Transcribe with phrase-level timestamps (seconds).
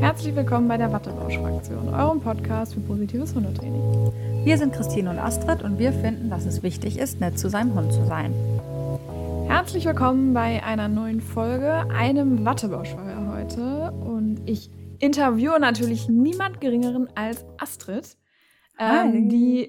[0.00, 4.12] Herzlich willkommen bei der Wattebausch-Fraktion, eurem Podcast für positives Hundetraining.
[4.44, 7.74] Wir sind Christine und Astrid und wir finden, dass es wichtig ist, nett zu seinem
[7.74, 8.32] Hund zu sein.
[9.48, 13.90] Herzlich willkommen bei einer neuen Folge, einem Wattebauschfeuer heute.
[13.90, 18.16] Und ich interviewe natürlich niemand Geringeren als Astrid,
[18.78, 19.68] ähm, die,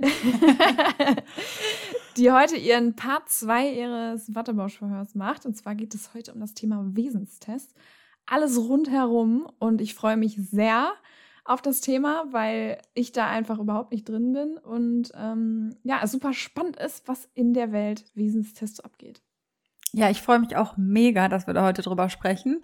[2.18, 5.48] die heute ihren Part 2 ihres Wattebauschverhörs macht.
[5.48, 7.73] Und zwar geht es heute um das Thema Wesenstest
[8.30, 10.93] alles rundherum und ich freue mich sehr
[11.46, 16.34] auf das Thema, weil ich da einfach überhaupt nicht drin bin und ähm, ja, super
[16.34, 19.21] spannend ist, was in der Welt Wesenstests abgeht.
[19.93, 22.64] Ja, ich freue mich auch mega, dass wir da heute drüber sprechen.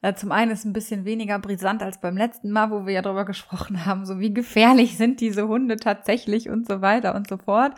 [0.00, 2.92] Äh, zum einen ist es ein bisschen weniger brisant als beim letzten Mal, wo wir
[2.94, 7.28] ja drüber gesprochen haben, so wie gefährlich sind diese Hunde tatsächlich und so weiter und
[7.28, 7.74] so fort.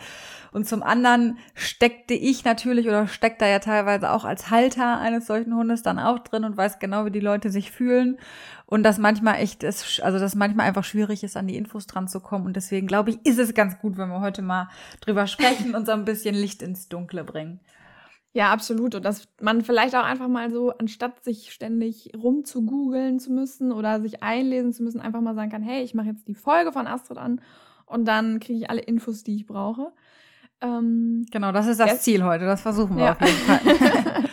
[0.53, 5.27] Und zum anderen steckte ich natürlich oder steckt da ja teilweise auch als Halter eines
[5.27, 8.17] solchen Hundes dann auch drin und weiß genau, wie die Leute sich fühlen.
[8.65, 12.09] Und dass manchmal echt ist, also dass manchmal einfach schwierig ist, an die Infos dran
[12.09, 12.47] zu kommen.
[12.47, 14.69] Und deswegen glaube ich, ist es ganz gut, wenn wir heute mal
[15.01, 17.61] drüber sprechen und so ein bisschen Licht ins Dunkle bringen.
[18.35, 18.97] Ja, absolut.
[18.97, 23.33] Und dass man vielleicht auch einfach mal so, anstatt sich ständig rum zu googeln zu
[23.33, 26.35] müssen oder sich einlesen zu müssen, einfach mal sagen kann, hey, ich mache jetzt die
[26.35, 27.41] Folge von Astrid an
[27.87, 29.93] und dann kriege ich alle Infos, die ich brauche.
[30.61, 32.45] Ähm, genau, das ist das jetzt, Ziel heute.
[32.45, 33.13] Das versuchen wir ja.
[33.13, 34.25] auf jeden Fall.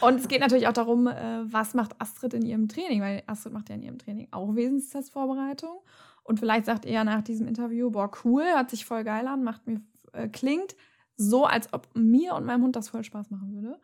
[0.08, 3.52] und es geht natürlich auch darum, äh, was macht Astrid in ihrem Training, weil Astrid
[3.52, 5.80] macht ja in ihrem Training auch Wesenstestvorbereitung.
[6.22, 9.42] Und vielleicht sagt ihr ja nach diesem Interview, boah, cool, hört sich voll geil an,
[9.42, 9.80] macht mir,
[10.12, 10.76] äh, klingt
[11.18, 13.78] so, als ob mir und meinem Hund das voll Spaß machen würde.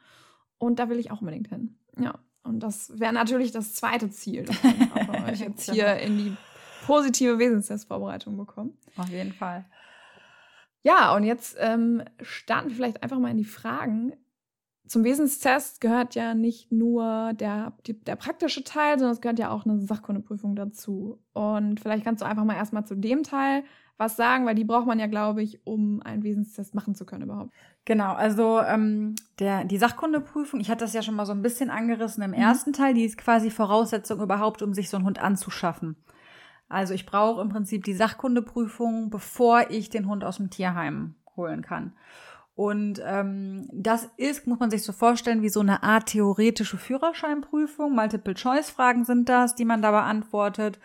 [0.56, 1.76] Und da will ich auch unbedingt hin.
[1.98, 2.14] Ja.
[2.44, 6.36] Und das wäre natürlich das zweite Ziel, dass wir euch jetzt hier in die
[6.86, 8.78] positive Wesenstestvorbereitung bekommen.
[8.96, 9.64] Auf jeden Fall.
[10.82, 14.12] Ja, und jetzt ähm, starten wir vielleicht einfach mal in die Fragen.
[14.86, 19.50] Zum Wesenstest gehört ja nicht nur der, die, der praktische Teil, sondern es gehört ja
[19.50, 21.18] auch eine Sachkundeprüfung dazu.
[21.32, 23.64] Und vielleicht kannst du einfach mal erstmal zu dem Teil
[23.96, 27.22] was sagen, weil die braucht man ja, glaube ich, um einen Wesenstest machen zu können
[27.22, 27.54] überhaupt.
[27.84, 31.70] Genau, also ähm, der, die Sachkundeprüfung, ich hatte das ja schon mal so ein bisschen
[31.70, 32.36] angerissen im mhm.
[32.36, 35.96] ersten Teil, die ist quasi Voraussetzung überhaupt, um sich so einen Hund anzuschaffen.
[36.68, 41.62] Also ich brauche im Prinzip die Sachkundeprüfung, bevor ich den Hund aus dem Tierheim holen
[41.62, 41.92] kann.
[42.56, 47.94] Und ähm, das ist, muss man sich so vorstellen, wie so eine Art theoretische Führerscheinprüfung.
[47.94, 50.78] Multiple-Choice-Fragen sind das, die man da beantwortet.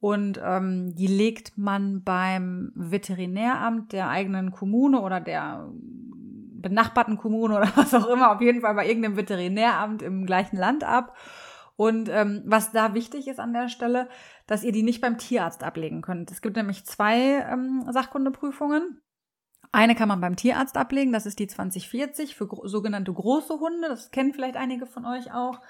[0.00, 5.68] Und ähm, die legt man beim Veterinäramt der eigenen Kommune oder der
[6.60, 10.84] benachbarten Kommune oder was auch immer, auf jeden Fall bei irgendeinem Veterinäramt im gleichen Land
[10.84, 11.16] ab.
[11.76, 14.08] Und ähm, was da wichtig ist an der Stelle,
[14.46, 16.30] dass ihr die nicht beim Tierarzt ablegen könnt.
[16.30, 19.00] Es gibt nämlich zwei ähm, Sachkundeprüfungen.
[19.72, 23.88] Eine kann man beim Tierarzt ablegen, das ist die 2040 für sogenannte große Hunde.
[23.88, 25.60] Das kennen vielleicht einige von euch auch.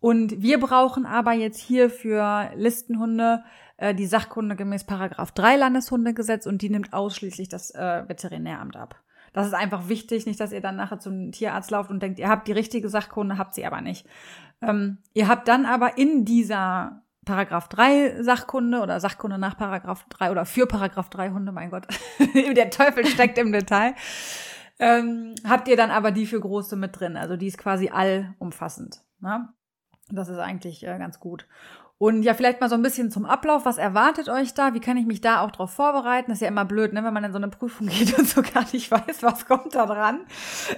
[0.00, 3.44] Und wir brauchen aber jetzt hier für Listenhunde
[3.76, 9.02] äh, die Sachkunde gemäß Paragraph 3 Landeshundegesetz und die nimmt ausschließlich das äh, Veterinäramt ab.
[9.32, 12.28] Das ist einfach wichtig, nicht, dass ihr dann nachher zum Tierarzt lauft und denkt, ihr
[12.28, 14.06] habt die richtige Sachkunde, habt sie aber nicht.
[14.62, 20.30] Ähm, ihr habt dann aber in dieser Paragraph 3 Sachkunde oder Sachkunde nach Paragraph 3
[20.30, 21.86] oder für Paragraph 3 Hunde, mein Gott,
[22.56, 23.94] der Teufel steckt im Detail.
[24.78, 27.16] Ähm, habt ihr dann aber die für große mit drin.
[27.16, 29.02] Also die ist quasi allumfassend.
[29.20, 29.48] Ne?
[30.08, 31.46] Das ist eigentlich äh, ganz gut.
[31.98, 33.64] Und ja, vielleicht mal so ein bisschen zum Ablauf.
[33.64, 34.74] Was erwartet euch da?
[34.74, 36.30] Wie kann ich mich da auch drauf vorbereiten?
[36.30, 37.02] Das ist ja immer blöd, ne?
[37.02, 39.86] wenn man in so eine Prüfung geht und so gar nicht weiß, was kommt da
[39.86, 40.26] dran.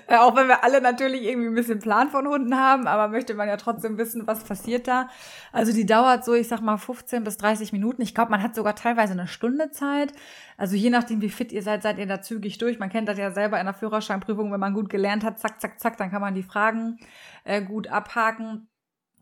[0.06, 3.34] Äh, auch wenn wir alle natürlich irgendwie ein bisschen Plan von Hunden haben, aber möchte
[3.34, 5.08] man ja trotzdem wissen, was passiert da.
[5.50, 8.00] Also die dauert so, ich sag mal, 15 bis 30 Minuten.
[8.00, 10.12] Ich glaube, man hat sogar teilweise eine Stunde Zeit.
[10.56, 12.78] Also je nachdem, wie fit ihr seid, seid ihr da zügig durch.
[12.78, 15.80] Man kennt das ja selber in der Führerscheinprüfung, wenn man gut gelernt hat, zack, zack,
[15.80, 16.98] zack, dann kann man die Fragen
[17.42, 18.67] äh, gut abhaken.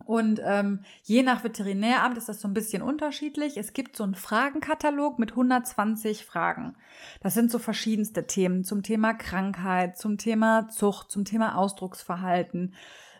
[0.07, 3.57] Und ähm, je nach Veterinäramt ist das so ein bisschen unterschiedlich.
[3.57, 6.77] Es gibt so einen Fragenkatalog mit 120 Fragen.
[7.19, 12.73] Das sind so verschiedenste Themen zum Thema Krankheit, zum Thema Zucht, zum Thema Ausdrucksverhalten.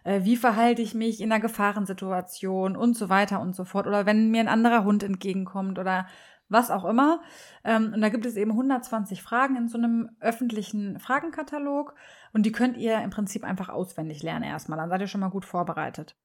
[0.05, 3.85] Äh, wie verhalte ich mich in einer Gefahrensituation und so weiter und so fort.
[3.85, 6.07] Oder wenn mir ein anderer Hund entgegenkommt oder
[6.47, 7.19] was auch immer.
[7.65, 11.95] Ähm, und da gibt es eben 120 Fragen in so einem öffentlichen Fragenkatalog.
[12.31, 14.79] Und die könnt ihr im Prinzip einfach auswendig lernen erstmal.
[14.79, 16.15] Dann seid ihr schon mal gut vorbereitet.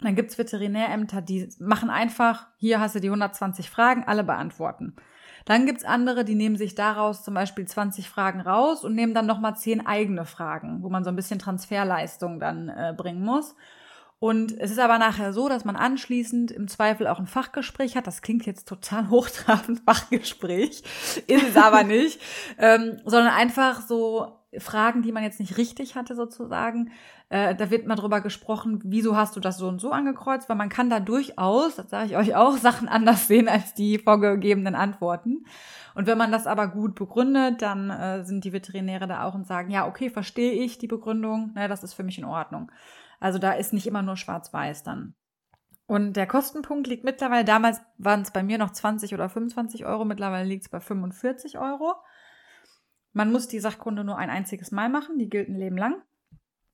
[0.00, 4.94] Dann gibt's Veterinärämter, die machen einfach, hier hast du die 120 Fragen, alle beantworten.
[5.44, 9.26] Dann gibt's andere, die nehmen sich daraus zum Beispiel 20 Fragen raus und nehmen dann
[9.26, 13.56] nochmal 10 eigene Fragen, wo man so ein bisschen Transferleistung dann äh, bringen muss.
[14.20, 18.06] Und es ist aber nachher so, dass man anschließend im Zweifel auch ein Fachgespräch hat.
[18.06, 20.82] Das klingt jetzt total hochtrabend, Fachgespräch.
[21.26, 22.20] Ist es aber nicht.
[22.58, 26.90] ähm, sondern einfach so Fragen, die man jetzt nicht richtig hatte sozusagen.
[27.30, 30.56] Äh, da wird mal drüber gesprochen, wieso hast du das so und so angekreuzt, weil
[30.56, 34.74] man kann da durchaus, das sage ich euch auch, Sachen anders sehen als die vorgegebenen
[34.74, 35.44] Antworten.
[35.94, 39.46] Und wenn man das aber gut begründet, dann äh, sind die Veterinäre da auch und
[39.46, 42.72] sagen, ja, okay, verstehe ich die Begründung, ne, das ist für mich in Ordnung.
[43.20, 45.14] Also da ist nicht immer nur schwarz-weiß dann.
[45.86, 50.04] Und der Kostenpunkt liegt mittlerweile, damals waren es bei mir noch 20 oder 25 Euro,
[50.04, 51.94] mittlerweile liegt es bei 45 Euro.
[53.12, 56.02] Man muss die Sachkunde nur ein einziges Mal machen, die gilt ein Leben lang.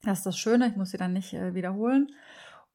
[0.04, 2.08] Das ist das Schöne, ich muss sie dann nicht äh, wiederholen.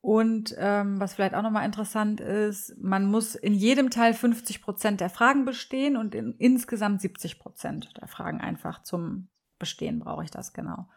[0.02, 5.02] Und ähm, was vielleicht auch nochmal interessant ist, man muss in jedem Teil 50 Prozent
[5.02, 9.28] der Fragen bestehen und in insgesamt 70 Prozent der Fragen einfach zum
[9.58, 10.88] Bestehen brauche ich das genau.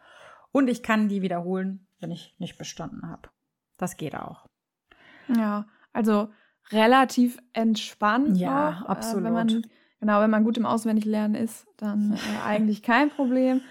[0.53, 3.29] Und ich kann die wiederholen, wenn ich nicht bestanden habe.
[3.77, 4.47] Das geht auch.
[5.27, 6.29] Ja, also
[6.71, 8.37] relativ entspannt.
[8.37, 9.23] Ja, auch, absolut.
[9.23, 9.65] Äh, wenn man,
[9.99, 13.61] genau, wenn man gut im Auswendiglernen ist, dann äh, eigentlich kein Problem.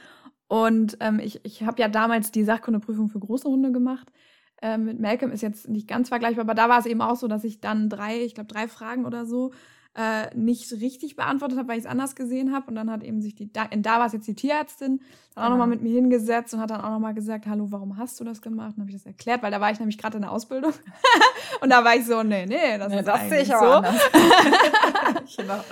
[0.52, 4.12] Und ähm, ich, ich habe ja damals die Sachkundeprüfung für große Hunde gemacht.
[4.60, 7.26] Ähm, mit Malcolm ist jetzt nicht ganz vergleichbar, aber da war es eben auch so,
[7.26, 9.52] dass ich dann drei, ich glaube drei Fragen oder so
[9.96, 12.66] äh, nicht richtig beantwortet habe, weil ich es anders gesehen habe.
[12.66, 15.00] Und dann hat eben sich die, da, da war es jetzt die Tierärztin,
[15.34, 18.20] dann auch nochmal mit mir hingesetzt und hat dann auch nochmal gesagt, hallo, warum hast
[18.20, 18.74] du das gemacht?
[18.76, 20.74] Und habe ich das erklärt, weil da war ich nämlich gerade in der Ausbildung.
[21.62, 23.90] und da war ich so, nee, nee, das nee, ist das sehe ich auch so.
[25.42, 25.64] genau.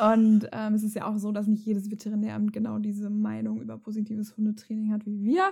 [0.00, 3.78] Und ähm, es ist ja auch so, dass nicht jedes Veterinäramt genau diese Meinung über
[3.78, 5.50] positives Hundetraining hat wie wir.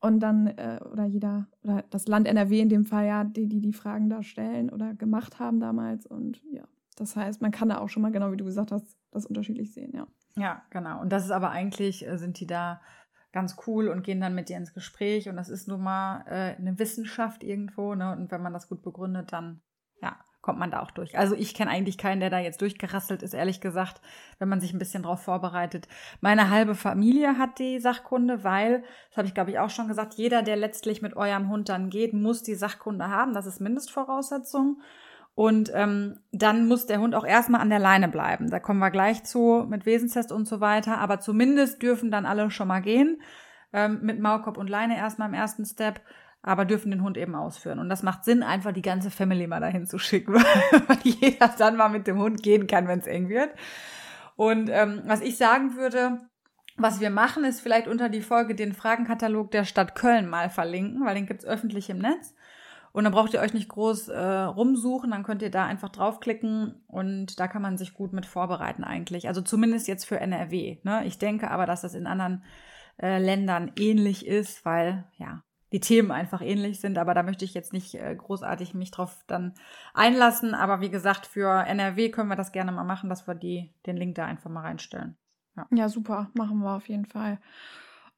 [0.00, 3.60] Und dann, äh, oder jeder, oder das Land NRW in dem Fall ja, die, die
[3.60, 6.06] die Fragen da stellen oder gemacht haben damals.
[6.06, 6.64] Und ja,
[6.96, 9.72] das heißt, man kann da auch schon mal, genau wie du gesagt hast, das unterschiedlich
[9.72, 10.06] sehen, ja.
[10.36, 11.00] Ja, genau.
[11.00, 12.80] Und das ist aber eigentlich, äh, sind die da
[13.32, 15.28] ganz cool und gehen dann mit dir ins Gespräch.
[15.28, 17.94] Und das ist nun mal äh, eine Wissenschaft irgendwo.
[17.94, 18.12] Ne?
[18.12, 19.60] Und wenn man das gut begründet, dann
[20.48, 21.18] kommt man da auch durch.
[21.18, 24.00] Also ich kenne eigentlich keinen, der da jetzt durchgerasselt ist, ehrlich gesagt,
[24.38, 25.88] wenn man sich ein bisschen drauf vorbereitet.
[26.22, 30.14] Meine halbe Familie hat die Sachkunde, weil, das habe ich glaube ich auch schon gesagt,
[30.14, 33.34] jeder, der letztlich mit eurem Hund dann geht, muss die Sachkunde haben.
[33.34, 34.80] Das ist Mindestvoraussetzung.
[35.34, 38.48] Und ähm, dann muss der Hund auch erstmal an der Leine bleiben.
[38.48, 40.96] Da kommen wir gleich zu mit Wesenstest und so weiter.
[40.96, 43.20] Aber zumindest dürfen dann alle schon mal gehen.
[43.74, 46.00] Ähm, mit Maulkorb und Leine erstmal im ersten Step.
[46.42, 47.78] Aber dürfen den Hund eben ausführen.
[47.78, 50.34] Und das macht Sinn, einfach die ganze Family mal dahin zu schicken,
[50.86, 53.50] weil jeder dann mal mit dem Hund gehen kann, wenn es eng wird.
[54.36, 56.20] Und ähm, was ich sagen würde,
[56.76, 61.04] was wir machen, ist vielleicht unter die Folge den Fragenkatalog der Stadt Köln mal verlinken,
[61.04, 62.34] weil den gibt's öffentlich im Netz.
[62.92, 66.82] Und dann braucht ihr euch nicht groß äh, rumsuchen, dann könnt ihr da einfach draufklicken
[66.86, 69.28] und da kann man sich gut mit vorbereiten eigentlich.
[69.28, 70.78] Also zumindest jetzt für NRW.
[70.84, 71.04] Ne?
[71.04, 72.44] Ich denke aber, dass das in anderen
[73.00, 75.42] äh, Ländern ähnlich ist, weil ja
[75.72, 76.98] die Themen einfach ähnlich sind.
[76.98, 79.54] Aber da möchte ich jetzt nicht äh, großartig mich drauf dann
[79.94, 80.54] einlassen.
[80.54, 83.96] Aber wie gesagt, für NRW können wir das gerne mal machen, dass wir die, den
[83.96, 85.16] Link da einfach mal reinstellen.
[85.56, 87.38] Ja, ja super, machen wir auf jeden Fall.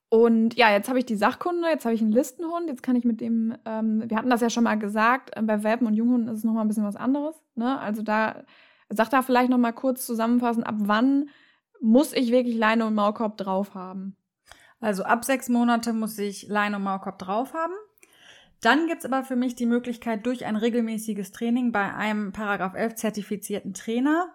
[0.08, 3.04] Und ja, jetzt habe ich die Sachkunde, jetzt habe ich einen Listenhund, jetzt kann ich
[3.04, 6.28] mit dem, ähm, wir hatten das ja schon mal gesagt, äh, bei Welpen und Junghunden
[6.28, 7.36] ist es nochmal ein bisschen was anderes.
[7.54, 7.78] Ne?
[7.78, 8.42] Also da,
[8.88, 11.30] sagt da vielleicht nochmal kurz zusammenfassen, ab wann
[11.80, 14.16] muss ich wirklich Leine und Maulkorb drauf haben?
[14.80, 17.74] Also ab sechs Monate muss ich Leine und Maulkorb drauf haben.
[18.60, 22.94] Dann gibt's aber für mich die Möglichkeit, durch ein regelmäßiges Training bei einem Paragraph 11
[22.96, 24.32] zertifizierten Trainer,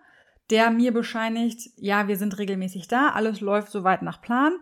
[0.49, 4.53] der mir bescheinigt, ja, wir sind regelmäßig da, alles läuft soweit nach Plan,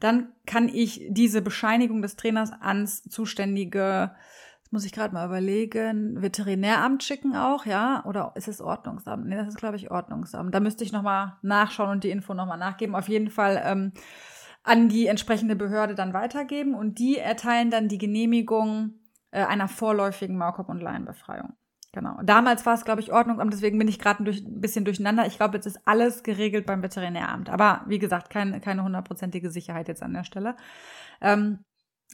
[0.00, 4.14] dann kann ich diese Bescheinigung des Trainers ans zuständige,
[4.62, 8.04] das muss ich gerade mal überlegen, Veterinäramt schicken auch, ja?
[8.04, 9.26] Oder ist es Ordnungsamt?
[9.26, 10.54] Nee, das ist, glaube ich, Ordnungsamt.
[10.54, 12.94] Da müsste ich nochmal nachschauen und die Info nochmal nachgeben.
[12.94, 13.92] Auf jeden Fall ähm,
[14.68, 20.36] an die entsprechende Behörde dann weitergeben und die erteilen dann die Genehmigung äh, einer vorläufigen
[20.36, 21.54] Maulkorb- und Laienbefreiung.
[21.92, 22.20] Genau.
[22.22, 25.26] Damals war es, glaube ich, Ordnungsamt, deswegen bin ich gerade ein, durch, ein bisschen durcheinander.
[25.26, 27.48] Ich glaube, jetzt ist alles geregelt beim Veterinäramt.
[27.48, 30.54] Aber wie gesagt, kein, keine hundertprozentige Sicherheit jetzt an der Stelle.
[31.22, 31.60] Ähm,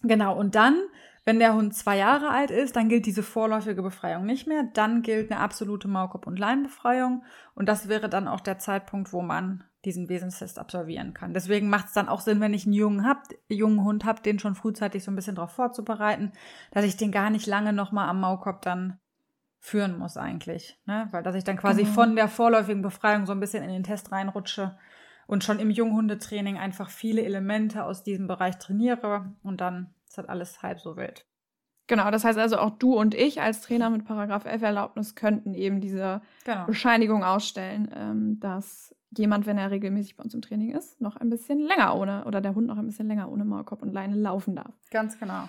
[0.03, 0.81] genau, und dann,
[1.25, 4.63] wenn der Hund zwei Jahre alt ist, dann gilt diese vorläufige Befreiung nicht mehr.
[4.75, 7.25] Dann gilt eine absolute Maulkorb- und Leinbefreiung.
[7.57, 11.35] Und das wäre dann auch der Zeitpunkt, wo man diesen Wesenstest absolvieren kann.
[11.35, 14.39] Deswegen macht es dann auch Sinn, wenn ich einen jungen, hab, jungen Hund habe, den
[14.39, 16.33] schon frühzeitig so ein bisschen darauf vorzubereiten,
[16.73, 18.99] dass ich den gar nicht lange nochmal am Maulkorb dann
[19.61, 20.79] führen muss eigentlich.
[20.85, 21.09] Ne?
[21.11, 21.95] Weil dass ich dann quasi genau.
[21.95, 24.77] von der vorläufigen Befreiung so ein bisschen in den Test reinrutsche
[25.27, 30.27] und schon im Junghundetraining einfach viele Elemente aus diesem Bereich trainiere und dann ist das
[30.27, 31.27] alles halb so wild.
[31.87, 35.55] Genau, das heißt also auch du und ich als Trainer mit Paragraph 11 Erlaubnis könnten
[35.55, 36.65] eben diese genau.
[36.65, 41.31] Bescheinigung ausstellen, ähm, dass jemand, wenn er regelmäßig bei uns im Training ist, noch ein
[41.31, 44.57] bisschen länger ohne oder der Hund noch ein bisschen länger ohne Maulkorb und Leine laufen
[44.57, 44.75] darf.
[44.91, 45.49] Ganz genau.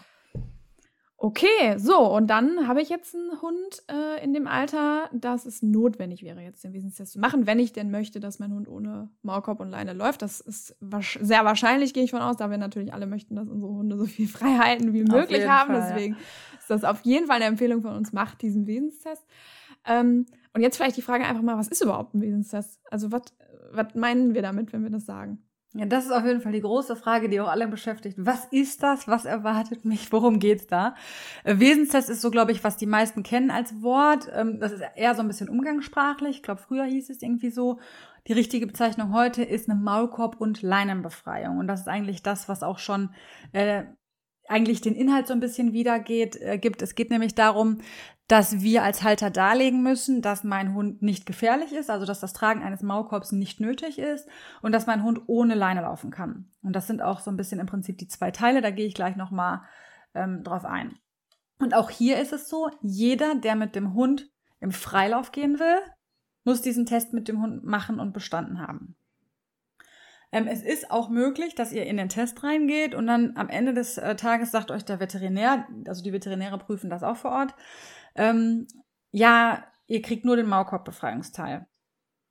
[1.17, 5.63] Okay, so, und dann habe ich jetzt einen Hund äh, in dem Alter, dass es
[5.63, 9.09] notwendig wäre, jetzt den Wesenstest zu machen, wenn ich denn möchte, dass mein Hund ohne
[9.21, 10.21] Maulkorb und Leine läuft.
[10.21, 10.75] Das ist
[11.21, 14.05] sehr wahrscheinlich, gehe ich von aus, da wir natürlich alle möchten, dass unsere Hunde so
[14.05, 15.73] viel Freiheiten wie möglich haben.
[15.73, 16.59] Fall, Deswegen ja.
[16.59, 19.25] ist das auf jeden Fall eine Empfehlung von uns, macht diesen Wesenstest.
[19.85, 22.81] Ähm, und jetzt vielleicht die Frage einfach mal, was ist überhaupt ein Wesenstest?
[22.91, 23.23] Also was
[23.93, 25.45] meinen wir damit, wenn wir das sagen?
[25.77, 28.15] Ja, das ist auf jeden Fall die große Frage, die auch alle beschäftigt.
[28.17, 29.09] Was ist das?
[29.09, 30.09] Was erwartet mich?
[30.13, 30.95] Worum geht's da?
[31.43, 34.29] Äh, Wesenstest ist so, glaube ich, was die meisten kennen als Wort.
[34.33, 36.37] Ähm, das ist eher so ein bisschen umgangssprachlich.
[36.37, 37.79] Ich glaube, früher hieß es irgendwie so.
[38.27, 41.57] Die richtige Bezeichnung heute ist eine Maulkorb- und Leinenbefreiung.
[41.57, 43.09] Und das ist eigentlich das, was auch schon
[43.51, 43.83] äh,
[44.47, 46.81] eigentlich den Inhalt so ein bisschen wiedergeht, äh, gibt.
[46.81, 47.79] Es geht nämlich darum,
[48.27, 52.33] dass wir als Halter darlegen müssen, dass mein Hund nicht gefährlich ist, also dass das
[52.33, 54.27] Tragen eines Maulkorbs nicht nötig ist
[54.61, 56.49] und dass mein Hund ohne Leine laufen kann.
[56.63, 58.95] Und das sind auch so ein bisschen im Prinzip die zwei Teile, da gehe ich
[58.95, 59.61] gleich nochmal
[60.15, 60.97] ähm, drauf ein.
[61.59, 64.29] Und auch hier ist es so, jeder, der mit dem Hund
[64.59, 65.77] im Freilauf gehen will,
[66.43, 68.95] muss diesen Test mit dem Hund machen und bestanden haben.
[70.31, 73.73] Ähm, es ist auch möglich, dass ihr in den Test reingeht und dann am Ende
[73.73, 77.55] des äh, Tages sagt euch der Veterinär, also die Veterinäre prüfen das auch vor Ort,
[78.15, 78.67] ähm,
[79.11, 81.67] ja, ihr kriegt nur den Maulkorbbefreiungsteil.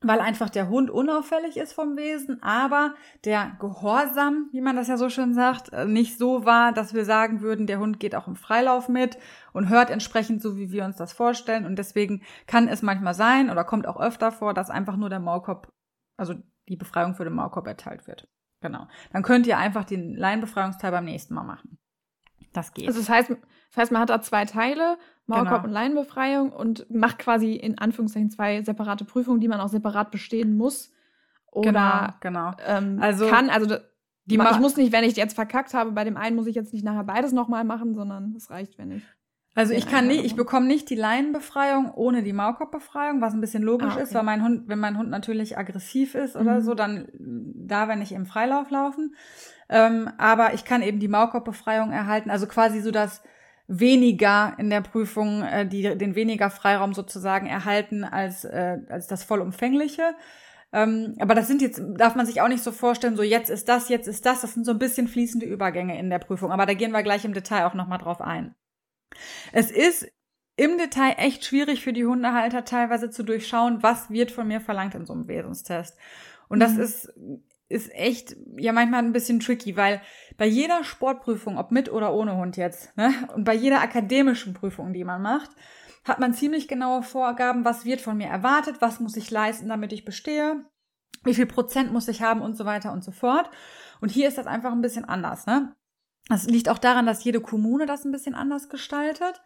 [0.07, 4.99] Weil einfach der Hund unauffällig ist vom Wesen, aber der Gehorsam, wie man das ja
[4.99, 8.29] so schön sagt, äh, nicht so war, dass wir sagen würden, der Hund geht auch
[8.29, 9.17] im Freilauf mit
[9.55, 11.65] und hört entsprechend so, wie wir uns das vorstellen.
[11.65, 15.21] Und deswegen kann es manchmal sein oder kommt auch öfter vor, dass einfach nur der
[15.21, 15.73] Maulkorb,
[16.19, 16.35] also
[16.69, 18.29] die Befreiung für den Maulkorb erteilt wird.
[18.61, 18.89] Genau.
[19.13, 21.79] Dann könnt ihr einfach den Laienbefreiungsteil beim nächsten Mal machen.
[22.53, 22.87] Das geht.
[22.87, 25.65] Also das heißt, das heißt, man hat da zwei Teile, Maulkorb genau.
[25.65, 30.57] und Leinenbefreiung und macht quasi in Anführungszeichen zwei separate Prüfungen, die man auch separat bestehen
[30.57, 30.93] muss.
[31.51, 32.53] Oder genau, genau.
[32.67, 33.77] Ähm, also, kann, also
[34.27, 36.73] die ich muss nicht, wenn ich jetzt verkackt habe, bei dem einen muss ich jetzt
[36.73, 39.03] nicht nachher beides nochmal machen, sondern es reicht, wenn ich.
[39.57, 43.63] Also ich kann nicht, ich bekomme nicht die Leinenbefreiung ohne die Maulkorbbefreiung, was ein bisschen
[43.63, 44.03] logisch ah, okay.
[44.03, 46.61] ist, weil mein Hund, wenn mein Hund natürlich aggressiv ist oder mhm.
[46.63, 49.15] so, dann da, wenn ich im Freilauf laufen.
[49.69, 53.23] Ähm, aber ich kann eben die Maulkorbbefreiung erhalten, also quasi so das
[53.67, 59.25] weniger in der Prüfung, äh, die, den weniger Freiraum sozusagen erhalten als, äh, als das
[59.25, 60.15] vollumfängliche.
[60.73, 63.69] Ähm, aber das sind jetzt, darf man sich auch nicht so vorstellen, so jetzt ist
[63.69, 64.43] das, jetzt ist das.
[64.43, 66.53] Das sind so ein bisschen fließende Übergänge in der Prüfung.
[66.53, 68.55] Aber da gehen wir gleich im Detail auch nochmal drauf ein.
[69.53, 70.09] Es ist
[70.57, 74.95] im Detail echt schwierig für die Hundehalter teilweise zu durchschauen, was wird von mir verlangt
[74.95, 75.97] in so einem Wesenstest.
[76.49, 76.81] Und das mhm.
[76.81, 77.13] ist
[77.69, 80.01] ist echt ja manchmal ein bisschen tricky, weil
[80.37, 84.93] bei jeder Sportprüfung, ob mit oder ohne Hund jetzt, ne, und bei jeder akademischen Prüfung,
[84.93, 85.51] die man macht,
[86.05, 89.93] hat man ziemlich genaue Vorgaben, was wird von mir erwartet, was muss ich leisten, damit
[89.93, 90.65] ich bestehe,
[91.25, 93.51] wie viel Prozent muss ich haben und so weiter und so fort.
[94.01, 95.75] Und hier ist das einfach ein bisschen anders, ne?
[96.29, 99.43] Das liegt auch daran, dass jede Kommune das ein bisschen anders gestaltet.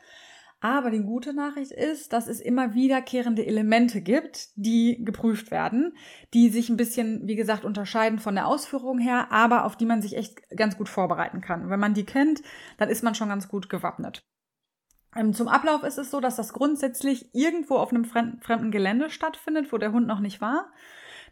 [0.61, 5.97] Aber die gute Nachricht ist, dass es immer wiederkehrende Elemente gibt, die geprüft werden,
[6.35, 10.03] die sich ein bisschen, wie gesagt, unterscheiden von der Ausführung her, aber auf die man
[10.03, 11.71] sich echt ganz gut vorbereiten kann.
[11.71, 12.43] Wenn man die kennt,
[12.77, 14.27] dann ist man schon ganz gut gewappnet.
[15.15, 19.73] Ähm, zum Ablauf ist es so, dass das grundsätzlich irgendwo auf einem fremden Gelände stattfindet,
[19.73, 20.73] wo der Hund noch nicht war.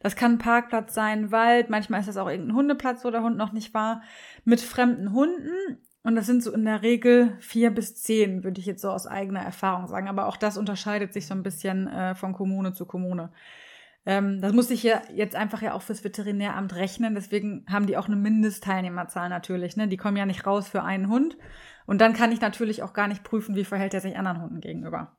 [0.00, 3.36] Das kann ein Parkplatz sein, Wald, manchmal ist das auch irgendein Hundeplatz, wo der Hund
[3.36, 4.02] noch nicht war,
[4.44, 8.66] mit fremden Hunden und das sind so in der Regel vier bis zehn, würde ich
[8.66, 10.06] jetzt so aus eigener Erfahrung sagen.
[10.06, 13.32] Aber auch das unterscheidet sich so ein bisschen äh, von Kommune zu Kommune.
[14.06, 17.16] Ähm, das muss ich ja jetzt einfach ja auch fürs Veterinäramt rechnen.
[17.16, 19.76] Deswegen haben die auch eine Mindestteilnehmerzahl natürlich.
[19.76, 19.88] Ne?
[19.88, 21.36] Die kommen ja nicht raus für einen Hund.
[21.86, 24.60] Und dann kann ich natürlich auch gar nicht prüfen, wie verhält er sich anderen Hunden
[24.60, 25.16] gegenüber.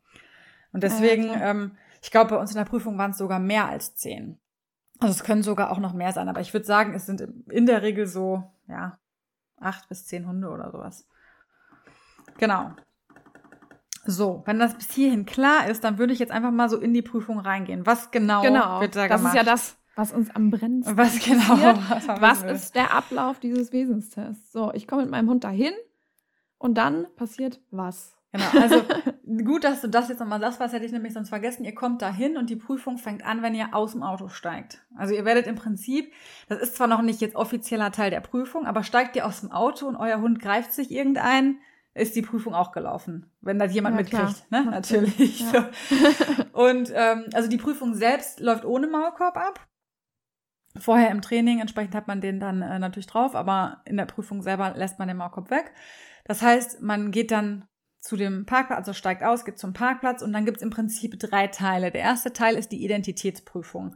[0.71, 3.67] Und deswegen, ja, ähm, ich glaube, bei uns in der Prüfung waren es sogar mehr
[3.67, 4.39] als zehn.
[4.99, 6.29] Also es können sogar auch noch mehr sein.
[6.29, 8.97] Aber ich würde sagen, es sind in der Regel so, ja,
[9.59, 11.07] acht bis zehn Hunde oder sowas.
[12.37, 12.71] Genau.
[14.05, 16.93] So, wenn das bis hierhin klar ist, dann würde ich jetzt einfach mal so in
[16.93, 17.85] die Prüfung reingehen.
[17.85, 19.35] Was genau, genau wird da das gemacht?
[19.35, 21.57] Das ist ja das, was uns am brennendsten Was genau?
[22.21, 24.51] Was, was ist der Ablauf dieses Wesenstests?
[24.51, 25.73] So, ich komme mit meinem Hund dahin
[26.57, 28.15] und dann passiert was?
[28.31, 28.83] Genau, also
[29.43, 31.65] gut, dass du das jetzt nochmal sagst, was hätte ich nämlich sonst vergessen.
[31.65, 34.85] Ihr kommt dahin und die Prüfung fängt an, wenn ihr aus dem Auto steigt.
[34.95, 36.13] Also ihr werdet im Prinzip,
[36.47, 39.51] das ist zwar noch nicht jetzt offizieller Teil der Prüfung, aber steigt ihr aus dem
[39.51, 41.59] Auto und euer Hund greift sich irgendein,
[41.93, 44.65] ist die Prüfung auch gelaufen, wenn das jemand ja, mitkriegt, ne?
[44.65, 45.51] Natürlich.
[45.51, 45.69] Ja.
[46.53, 49.67] Und ähm, also die Prüfung selbst läuft ohne Maulkorb ab.
[50.77, 54.43] Vorher im Training, entsprechend hat man den dann äh, natürlich drauf, aber in der Prüfung
[54.43, 55.73] selber lässt man den Maulkorb weg.
[56.25, 57.65] Das heißt, man geht dann
[57.99, 61.19] zu dem Parkplatz, also steigt aus, geht zum Parkplatz und dann gibt es im Prinzip
[61.19, 61.91] drei Teile.
[61.91, 63.95] Der erste Teil ist die Identitätsprüfung.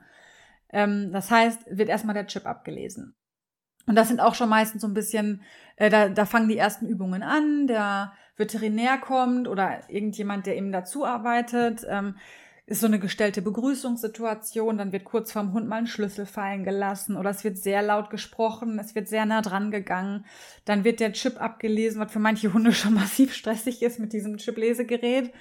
[0.72, 3.16] Ähm, das heißt, wird erstmal der Chip abgelesen.
[3.88, 5.42] Und das sind auch schon meistens so ein bisschen,
[5.76, 10.72] äh, da, da fangen die ersten Übungen an, der Veterinär kommt oder irgendjemand, der eben
[10.72, 11.86] dazu arbeitet.
[11.88, 12.16] Ähm,
[12.72, 17.18] ist so eine gestellte Begrüßungssituation, dann wird kurz vorm Hund mal ein Schlüssel fallen gelassen
[17.18, 20.26] oder es wird sehr laut gesprochen, es wird sehr nah dran gegangen,
[20.66, 24.38] dann wird der Chip abgelesen, was für manche Hunde schon massiv stressig ist mit diesem
[24.38, 25.32] Chip-Lesegerät.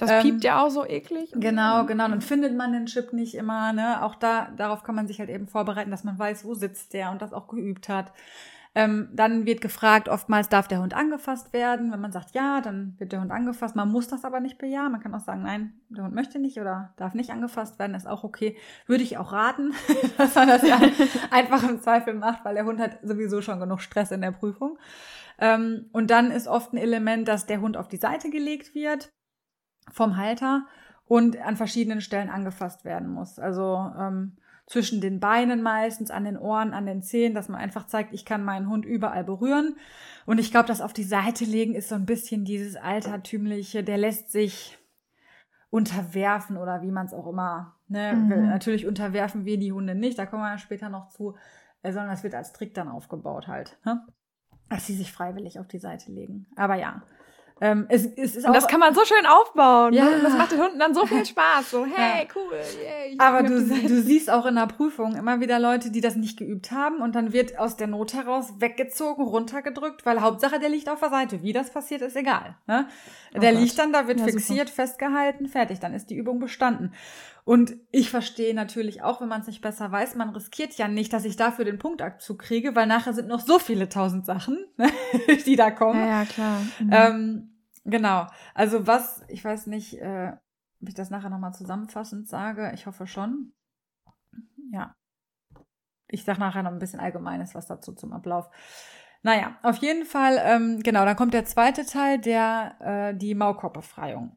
[0.00, 1.30] Das ähm, piept ja auch so eklig.
[1.32, 2.08] Genau, genau.
[2.08, 3.72] Dann findet man den Chip nicht immer.
[3.72, 4.02] Ne?
[4.02, 7.10] Auch da, darauf kann man sich halt eben vorbereiten, dass man weiß, wo sitzt der
[7.10, 8.12] und das auch geübt hat.
[8.72, 11.90] Ähm, dann wird gefragt, oftmals darf der Hund angefasst werden.
[11.90, 13.74] Wenn man sagt ja, dann wird der Hund angefasst.
[13.74, 14.92] Man muss das aber nicht bejahen.
[14.92, 17.96] Man kann auch sagen, nein, der Hund möchte nicht oder darf nicht angefasst werden.
[17.96, 18.56] ist auch okay.
[18.86, 19.72] Würde ich auch raten,
[20.18, 20.80] dass man das ja
[21.32, 24.78] einfach im Zweifel macht, weil der Hund hat sowieso schon genug Stress in der Prüfung.
[25.38, 29.10] Ähm, und dann ist oft ein Element, dass der Hund auf die Seite gelegt wird
[29.90, 30.66] vom Halter
[31.06, 33.40] und an verschiedenen Stellen angefasst werden muss.
[33.40, 34.36] Also ähm,
[34.70, 38.24] zwischen den Beinen meistens, an den Ohren, an den Zehen, dass man einfach zeigt, ich
[38.24, 39.74] kann meinen Hund überall berühren.
[40.26, 43.98] Und ich glaube, das auf die Seite legen ist so ein bisschen dieses altertümliche, der
[43.98, 44.78] lässt sich
[45.70, 48.14] unterwerfen oder wie man es auch immer, ne?
[48.14, 48.48] Mhm.
[48.48, 51.34] Natürlich unterwerfen wir die Hunde nicht, da kommen wir ja später noch zu,
[51.82, 54.06] äh, sondern das wird als Trick dann aufgebaut halt, ne?
[54.68, 56.46] Dass sie sich freiwillig auf die Seite legen.
[56.54, 57.02] Aber ja,
[57.62, 59.92] ähm, es, es ist auch, und das kann man so schön aufbauen.
[59.92, 60.04] Ja.
[60.04, 60.20] Ne?
[60.22, 61.70] Das macht den Hunden dann so viel Spaß.
[61.70, 62.28] So, hey, ja.
[62.34, 62.52] cool.
[62.52, 66.38] Yeah, Aber du, du siehst auch in der Prüfung immer wieder Leute, die das nicht
[66.38, 70.88] geübt haben und dann wird aus der Not heraus weggezogen, runtergedrückt, weil Hauptsache der liegt
[70.88, 71.42] auf der Seite.
[71.42, 72.56] Wie das passiert, ist egal.
[72.66, 72.88] Ne?
[73.36, 73.60] Oh der Gott.
[73.60, 74.82] liegt dann, da wird ja, fixiert, super.
[74.82, 75.80] festgehalten, fertig.
[75.80, 76.94] Dann ist die Übung bestanden.
[77.44, 81.12] Und ich verstehe natürlich auch, wenn man es nicht besser weiß, man riskiert ja nicht,
[81.12, 84.58] dass ich dafür den Punktabzug kriege, weil nachher sind noch so viele tausend Sachen,
[85.46, 86.00] die da kommen.
[86.00, 86.60] Ja, ja klar.
[86.78, 86.90] Mhm.
[86.92, 87.49] Ähm,
[87.84, 88.26] Genau.
[88.54, 90.32] Also was, ich weiß nicht, äh,
[90.82, 92.72] ob ich das nachher nochmal zusammenfassend sage.
[92.74, 93.52] Ich hoffe schon.
[94.72, 94.94] Ja.
[96.08, 98.50] Ich sage nachher noch ein bisschen Allgemeines was dazu zum Ablauf.
[99.22, 104.36] Naja, auf jeden Fall, ähm, genau, dann kommt der zweite Teil, der äh, die Maulkorbbefreiung.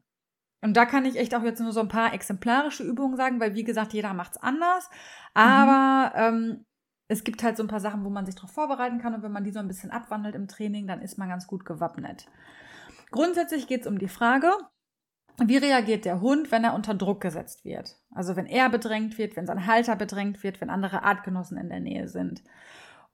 [0.60, 3.54] Und da kann ich echt auch jetzt nur so ein paar exemplarische Übungen sagen, weil
[3.54, 4.88] wie gesagt, jeder macht's anders.
[5.32, 6.36] Aber mhm.
[6.36, 6.64] ähm,
[7.08, 9.32] es gibt halt so ein paar Sachen, wo man sich darauf vorbereiten kann und wenn
[9.32, 12.26] man die so ein bisschen abwandelt im Training, dann ist man ganz gut gewappnet.
[13.14, 14.50] Grundsätzlich geht es um die Frage,
[15.38, 17.96] wie reagiert der Hund, wenn er unter Druck gesetzt wird?
[18.12, 21.78] Also wenn er bedrängt wird, wenn sein Halter bedrängt wird, wenn andere Artgenossen in der
[21.78, 22.42] Nähe sind.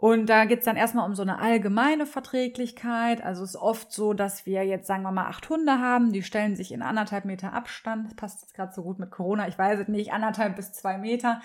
[0.00, 3.22] Und da geht's dann erstmal um so eine allgemeine Verträglichkeit.
[3.22, 6.22] Also es ist oft so, dass wir jetzt, sagen wir mal, acht Hunde haben, die
[6.22, 8.06] stellen sich in anderthalb Meter Abstand.
[8.06, 10.96] Das passt jetzt gerade so gut mit Corona, ich weiß es nicht, anderthalb bis zwei
[10.96, 11.42] Meter.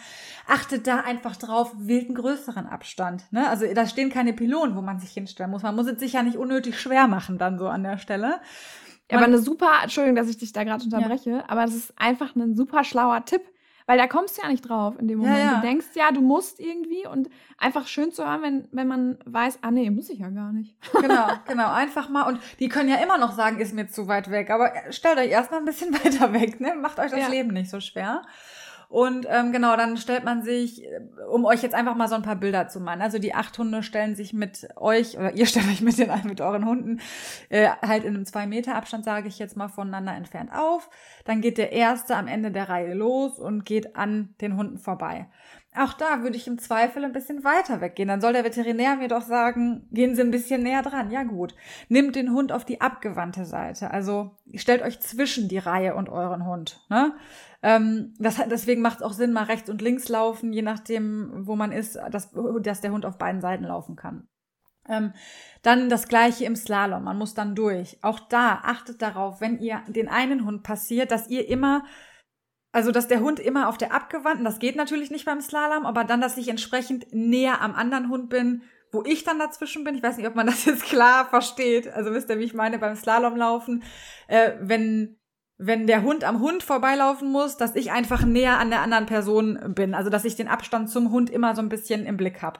[0.48, 3.30] Achtet da einfach drauf, wählt einen größeren Abstand.
[3.34, 3.46] Ne?
[3.50, 5.63] Also da stehen keine Pylonen, wo man sich hinstellen muss.
[5.63, 8.39] Man muss es sich ja nicht unnötig schwer machen dann so an der Stelle.
[9.10, 11.44] Man, aber eine super, Entschuldigung, dass ich dich da gerade unterbreche, ja.
[11.50, 13.41] aber das ist einfach ein super schlauer Tipp
[13.86, 15.38] weil da kommst du ja nicht drauf in dem Moment.
[15.38, 15.56] Ja, ja.
[15.56, 19.60] Du denkst ja, du musst irgendwie und einfach schön zu hören, wenn, wenn man weiß,
[19.62, 20.76] ah nee, muss ich ja gar nicht.
[21.06, 22.24] Genau, genau, einfach mal.
[22.24, 24.50] Und die können ja immer noch sagen, ist mir zu weit weg.
[24.50, 26.74] Aber stellt euch erstmal ein bisschen weiter weg, ne?
[26.76, 27.28] Macht euch das ja.
[27.28, 28.24] Leben nicht so schwer.
[28.95, 30.88] Und ähm, genau, dann stellt man sich,
[31.29, 33.01] um euch jetzt einfach mal so ein paar Bilder zu machen.
[33.01, 36.39] Also die acht Hunde stellen sich mit euch, oder ihr stellt euch mit, den, mit
[36.39, 37.01] euren Hunden
[37.49, 40.89] äh, halt in einem zwei Meter Abstand, sage ich jetzt mal, voneinander entfernt auf.
[41.25, 45.27] Dann geht der erste am Ende der Reihe los und geht an den Hunden vorbei.
[45.77, 48.08] Auch da würde ich im Zweifel ein bisschen weiter weggehen.
[48.08, 51.12] Dann soll der Veterinär mir doch sagen, gehen Sie ein bisschen näher dran.
[51.12, 51.53] Ja gut.
[51.89, 53.91] Nimmt den Hund auf die abgewandte Seite.
[53.91, 56.79] Also stellt euch zwischen die Reihe und euren Hund.
[56.89, 57.13] Ne?
[57.65, 61.56] Ähm, das, deswegen macht es auch Sinn, mal rechts und links laufen, je nachdem, wo
[61.56, 64.28] man ist, dass, dass der Hund auf beiden Seiten laufen kann.
[64.88, 65.13] Ähm,
[65.63, 67.04] dann das gleiche im Slalom.
[67.04, 67.97] Man muss dann durch.
[68.04, 71.86] Auch da achtet darauf, wenn ihr den einen Hund passiert, dass ihr immer,
[72.71, 76.04] also dass der Hund immer auf der abgewandten, das geht natürlich nicht beim Slalom, aber
[76.04, 79.95] dann, dass ich entsprechend näher am anderen Hund bin, wo ich dann dazwischen bin.
[79.95, 81.88] Ich weiß nicht, ob man das jetzt klar versteht.
[81.88, 83.82] Also wisst ihr, wie ich meine beim Slalomlaufen,
[84.28, 85.17] äh, wenn
[85.58, 89.74] wenn der Hund am Hund vorbeilaufen muss, dass ich einfach näher an der anderen Person
[89.74, 89.94] bin.
[89.94, 92.60] Also dass ich den Abstand zum Hund immer so ein bisschen im Blick habe.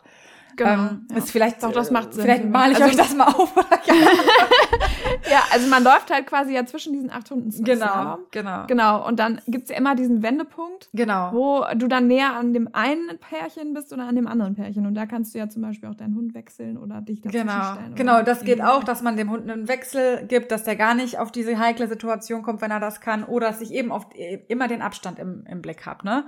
[0.56, 0.72] Genau.
[0.72, 1.18] Ähm, ja.
[1.18, 2.24] Ist vielleicht auch das macht Sinn.
[2.24, 3.54] Vielleicht male ich also, euch das mal auf.
[5.32, 8.20] ja, also man läuft halt quasi ja zwischen diesen acht Hunden Genau, Slalom.
[8.32, 8.66] genau.
[8.68, 9.08] Genau.
[9.08, 11.32] Und dann gibt's ja immer diesen Wendepunkt, genau.
[11.34, 14.86] wo du dann näher an dem einen Pärchen bist oder an dem anderen Pärchen.
[14.86, 17.74] Und da kannst du ja zum Beispiel auch deinen Hund wechseln oder dich dazwischen genau.
[17.74, 17.96] stellen.
[17.96, 21.20] Genau, das geht auch, dass man dem Hund einen Wechsel gibt, dass der gar nicht
[21.20, 24.14] auf diese heikle Situation kommt, wenn er das kann, oder dass ich eben oft
[24.48, 26.06] immer den Abstand im, im Blick habe.
[26.06, 26.26] Ne?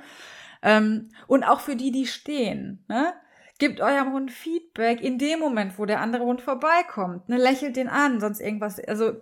[0.62, 2.84] Ähm, und auch für die, die stehen.
[2.88, 3.14] Ne?
[3.60, 7.28] Gebt eurem Hund Feedback in dem Moment, wo der andere Hund vorbeikommt.
[7.30, 8.80] Ne, lächelt den an, sonst irgendwas.
[8.80, 9.14] Also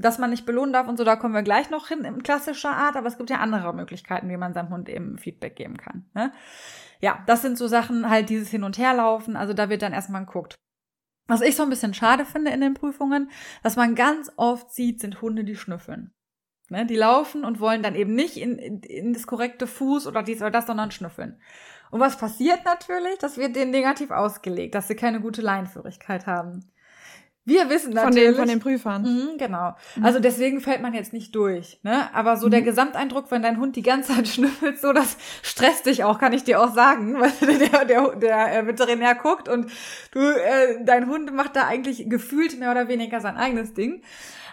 [0.00, 2.70] dass man nicht belohnen darf und so, da kommen wir gleich noch hin in klassischer
[2.70, 6.06] Art, aber es gibt ja andere Möglichkeiten, wie man seinem Hund eben Feedback geben kann.
[6.14, 6.32] Ne?
[7.00, 10.24] Ja, das sind so Sachen, halt dieses Hin- und Herlaufen, also da wird dann erstmal
[10.24, 10.54] geguckt.
[11.26, 13.30] Was ich so ein bisschen schade finde in den Prüfungen,
[13.62, 16.12] dass man ganz oft sieht, sind Hunde, die schnüffeln.
[16.70, 20.40] Ne, die laufen und wollen dann eben nicht in, in das korrekte Fuß oder dies
[20.40, 21.40] oder das, sondern schnüffeln.
[21.90, 23.18] Und was passiert natürlich?
[23.18, 26.64] Das wird denen negativ ausgelegt, dass sie keine gute Leinführigkeit haben.
[27.46, 28.04] Wir wissen natürlich.
[28.04, 29.02] Von den, von den Prüfern.
[29.02, 29.74] Mhm, genau.
[29.96, 30.04] Mhm.
[30.04, 31.80] Also deswegen fällt man jetzt nicht durch.
[31.82, 32.14] Ne?
[32.14, 32.50] Aber so mhm.
[32.52, 36.32] der Gesamteindruck, wenn dein Hund die ganze Zeit schnüffelt, so das stresst dich auch, kann
[36.32, 39.70] ich dir auch sagen, weil der, der, der äh, Veterinär guckt und
[40.12, 44.02] du, äh, dein Hund macht da eigentlich gefühlt mehr oder weniger sein eigenes Ding.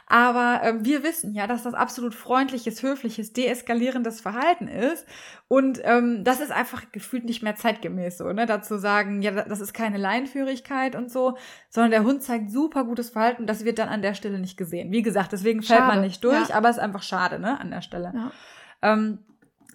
[0.09, 5.05] Aber äh, wir wissen ja, dass das absolut freundliches, höfliches, deeskalierendes Verhalten ist.
[5.49, 8.45] Und ähm, das ist einfach gefühlt nicht mehr zeitgemäß so, ne?
[8.45, 11.37] Dazu sagen, ja, das ist keine Leinführigkeit und so,
[11.69, 13.47] sondern der Hund zeigt super gutes Verhalten.
[13.47, 14.91] Das wird dann an der Stelle nicht gesehen.
[14.91, 16.55] Wie gesagt, deswegen fällt schade, man nicht durch, ja.
[16.55, 18.13] aber es ist einfach schade, ne, an der Stelle.
[18.15, 18.31] Ja.
[18.81, 19.19] Ähm,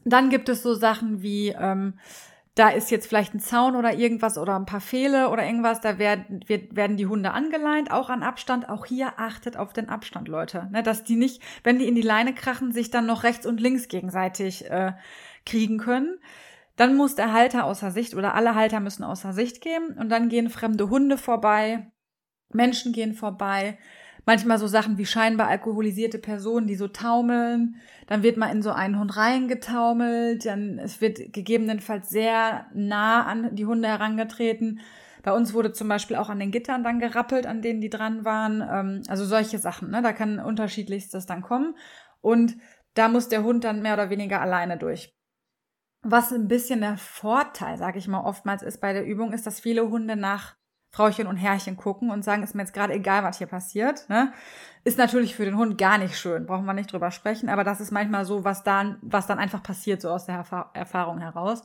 [0.05, 1.95] dann gibt es so Sachen wie, ähm,
[2.55, 5.99] da ist jetzt vielleicht ein Zaun oder irgendwas oder ein paar Pfähle oder irgendwas, da
[5.99, 8.69] werden, wird, werden die Hunde angeleint, auch an Abstand.
[8.69, 10.69] Auch hier achtet auf den Abstand, Leute.
[10.71, 13.61] Ne, dass die nicht, wenn die in die Leine krachen, sich dann noch rechts und
[13.61, 14.93] links gegenseitig äh,
[15.47, 16.19] kriegen können.
[16.77, 20.29] Dann muss der Halter außer Sicht oder alle Halter müssen außer Sicht gehen und dann
[20.29, 21.91] gehen fremde Hunde vorbei,
[22.51, 23.79] Menschen gehen vorbei
[24.25, 27.77] manchmal so Sachen wie scheinbar alkoholisierte Personen, die so taumeln.
[28.07, 30.47] Dann wird mal in so einen Hund reingetaumelt.
[30.47, 34.81] Dann es wird gegebenenfalls sehr nah an die Hunde herangetreten.
[35.23, 38.25] Bei uns wurde zum Beispiel auch an den Gittern dann gerappelt, an denen die dran
[38.25, 38.61] waren.
[38.61, 39.91] Ähm, also solche Sachen.
[39.91, 40.03] Ne?
[40.03, 41.77] Da kann unterschiedlichstes dann kommen.
[42.21, 42.57] Und
[42.95, 45.15] da muss der Hund dann mehr oder weniger alleine durch.
[46.03, 49.61] Was ein bisschen der Vorteil, sage ich mal, oftmals ist bei der Übung, ist, dass
[49.61, 50.57] viele Hunde nach
[50.93, 54.07] Frauchen und Herrchen gucken und sagen, ist mir jetzt gerade egal, was hier passiert.
[54.11, 54.33] Ne?
[54.85, 57.81] Ist natürlich für den Hund gar nicht schön, brauchen wir nicht drüber sprechen, aber das
[57.81, 61.65] ist manchmal so, was dann, was dann einfach passiert, so aus der Erfa Erfahrung heraus.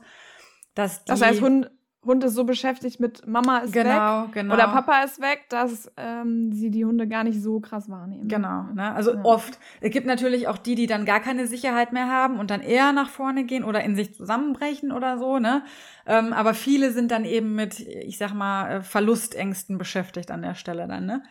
[0.74, 1.70] Dass die, das heißt, Hund,
[2.04, 4.54] Hund ist so beschäftigt mit Mama ist genau, weg genau.
[4.54, 8.28] oder Papa ist weg, dass ähm, sie die Hunde gar nicht so krass wahrnehmen.
[8.28, 8.94] Genau, ne?
[8.94, 9.24] also ja.
[9.24, 9.58] oft.
[9.80, 12.92] Es gibt natürlich auch die, die dann gar keine Sicherheit mehr haben und dann eher
[12.92, 15.40] nach vorne gehen oder in sich zusammenbrechen oder so.
[15.40, 15.64] Ne?
[16.06, 20.54] Ähm, aber viele sind dann eben mit, ich sag mal, äh, Verlustängsten beschäftigt an der
[20.54, 21.04] Stelle dann.
[21.04, 21.22] Ne?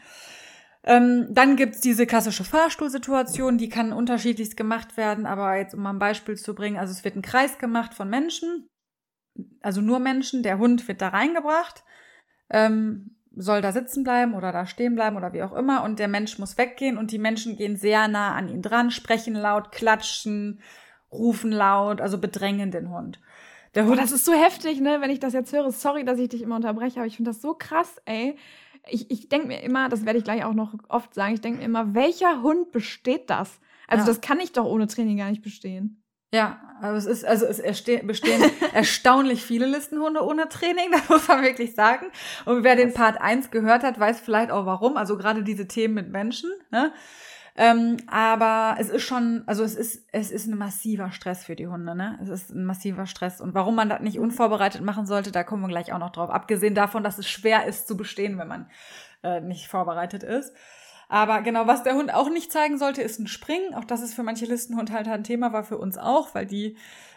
[0.84, 5.92] Ähm, dann gibt's diese klassische Fahrstuhlsituation, die kann unterschiedlichst gemacht werden, aber jetzt um mal
[5.92, 8.70] ein Beispiel zu bringen, also es wird ein Kreis gemacht von Menschen
[9.62, 11.84] also nur Menschen, der Hund wird da reingebracht,
[12.50, 16.08] ähm, soll da sitzen bleiben oder da stehen bleiben oder wie auch immer und der
[16.08, 20.60] Mensch muss weggehen und die Menschen gehen sehr nah an ihn dran, sprechen laut, klatschen,
[21.12, 23.20] rufen laut, also bedrängen den Hund.
[23.76, 25.72] Der Hund oh, das ist so heftig, ne, wenn ich das jetzt höre.
[25.72, 28.36] Sorry, dass ich dich immer unterbreche, aber ich finde das so krass, ey.
[28.90, 31.60] Ich, ich denke mir immer, das werde ich gleich auch noch oft sagen, ich denke
[31.60, 33.60] mir immer, welcher Hund besteht das?
[33.88, 34.08] Also ja.
[34.08, 36.02] das kann ich doch ohne Training gar nicht bestehen.
[36.34, 37.62] Ja, aber es ist, also es
[38.04, 42.08] bestehen erstaunlich viele Listenhunde ohne Training, das muss man wirklich sagen.
[42.46, 44.98] Und wer den Part 1 gehört hat, weiß vielleicht auch warum.
[44.98, 46.52] Also gerade diese Themen mit Menschen.
[46.70, 46.92] Ne?
[47.60, 51.66] Ähm, aber es ist schon, also es ist, es ist ein massiver Stress für die
[51.66, 52.20] Hunde, ne?
[52.22, 53.42] Es ist ein massiver Stress.
[53.42, 56.30] Und warum man das nicht unvorbereitet machen sollte, da kommen wir gleich auch noch drauf.
[56.30, 58.70] Abgesehen davon, dass es schwer ist zu bestehen, wenn man
[59.24, 60.54] äh, nicht vorbereitet ist.
[61.10, 63.74] Aber genau, was der Hund auch nicht zeigen sollte, ist ein Springen.
[63.74, 66.76] Auch das ist für manche Listenhundhalter ein Thema, war für uns auch, weil die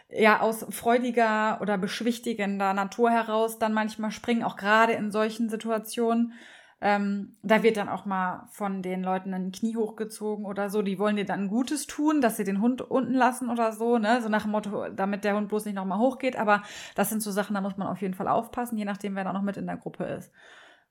[0.09, 6.35] ja aus freudiger oder beschwichtigender Natur heraus dann manchmal springen, auch gerade in solchen Situationen.
[6.83, 10.81] Ähm, da wird dann auch mal von den Leuten ein Knie hochgezogen oder so.
[10.83, 14.22] Die wollen dir dann Gutes tun, dass sie den Hund unten lassen oder so, ne?
[14.22, 16.37] So nach dem Motto, damit der Hund bloß nicht nochmal hochgeht.
[16.37, 16.62] Aber
[16.94, 19.33] das sind so Sachen, da muss man auf jeden Fall aufpassen, je nachdem, wer da
[19.35, 20.33] noch mit in der Gruppe ist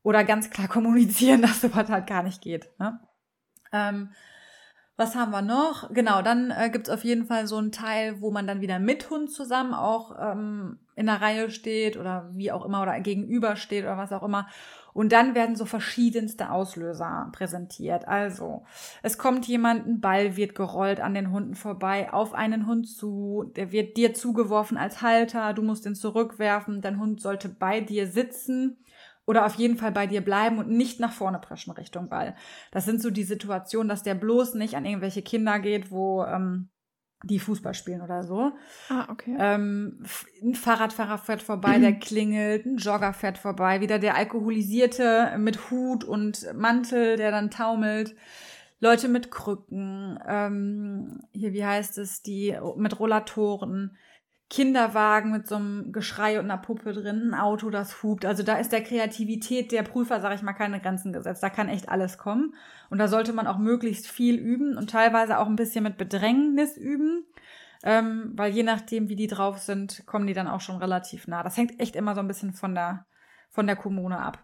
[0.04, 2.70] oder ganz klar kommunizieren, dass sowas halt gar nicht geht.
[2.80, 3.00] Ne?
[3.72, 4.10] Ähm,
[5.00, 5.94] was haben wir noch?
[5.94, 8.80] Genau, dann äh, gibt es auf jeden Fall so einen Teil, wo man dann wieder
[8.80, 13.56] mit Hund zusammen auch ähm, in der Reihe steht oder wie auch immer oder gegenüber
[13.56, 14.50] steht oder was auch immer.
[14.92, 18.10] Und dann werden so verschiedenste Auslöser präsentiert.
[18.10, 18.66] Also,
[19.02, 23.50] es kommt jemand, ein Ball wird gerollt an den Hunden vorbei, auf einen Hund zu,
[23.56, 28.08] der wird dir zugeworfen als Halter, du musst ihn zurückwerfen, dein Hund sollte bei dir
[28.08, 28.84] sitzen
[29.30, 32.36] oder auf jeden Fall bei dir bleiben und nicht nach vorne preschen Richtung Ball.
[32.72, 36.70] Das sind so die Situationen, dass der bloß nicht an irgendwelche Kinder geht, wo ähm,
[37.22, 38.54] die Fußball spielen oder so.
[38.90, 39.38] Ah, okay.
[39.40, 40.04] Ähm,
[40.42, 46.04] ein Fahrradfahrer fährt vorbei, der klingelt, ein Jogger fährt vorbei, wieder der Alkoholisierte mit Hut
[46.04, 48.16] und Mantel, der dann taumelt.
[48.80, 53.96] Leute mit Krücken, ähm, hier, wie heißt es, die mit Rollatoren
[54.50, 58.26] Kinderwagen mit so einem Geschrei und einer Puppe drin, ein Auto, das hupt.
[58.26, 61.44] Also da ist der Kreativität der Prüfer, sage ich mal, keine Grenzen gesetzt.
[61.44, 62.56] Da kann echt alles kommen.
[62.90, 66.78] Und da sollte man auch möglichst viel üben und teilweise auch ein bisschen mit Bedrängnis
[66.78, 67.26] üben.
[67.84, 71.44] Ähm, weil je nachdem, wie die drauf sind, kommen die dann auch schon relativ nah.
[71.44, 73.06] Das hängt echt immer so ein bisschen von der,
[73.52, 74.40] von der Kommune ab.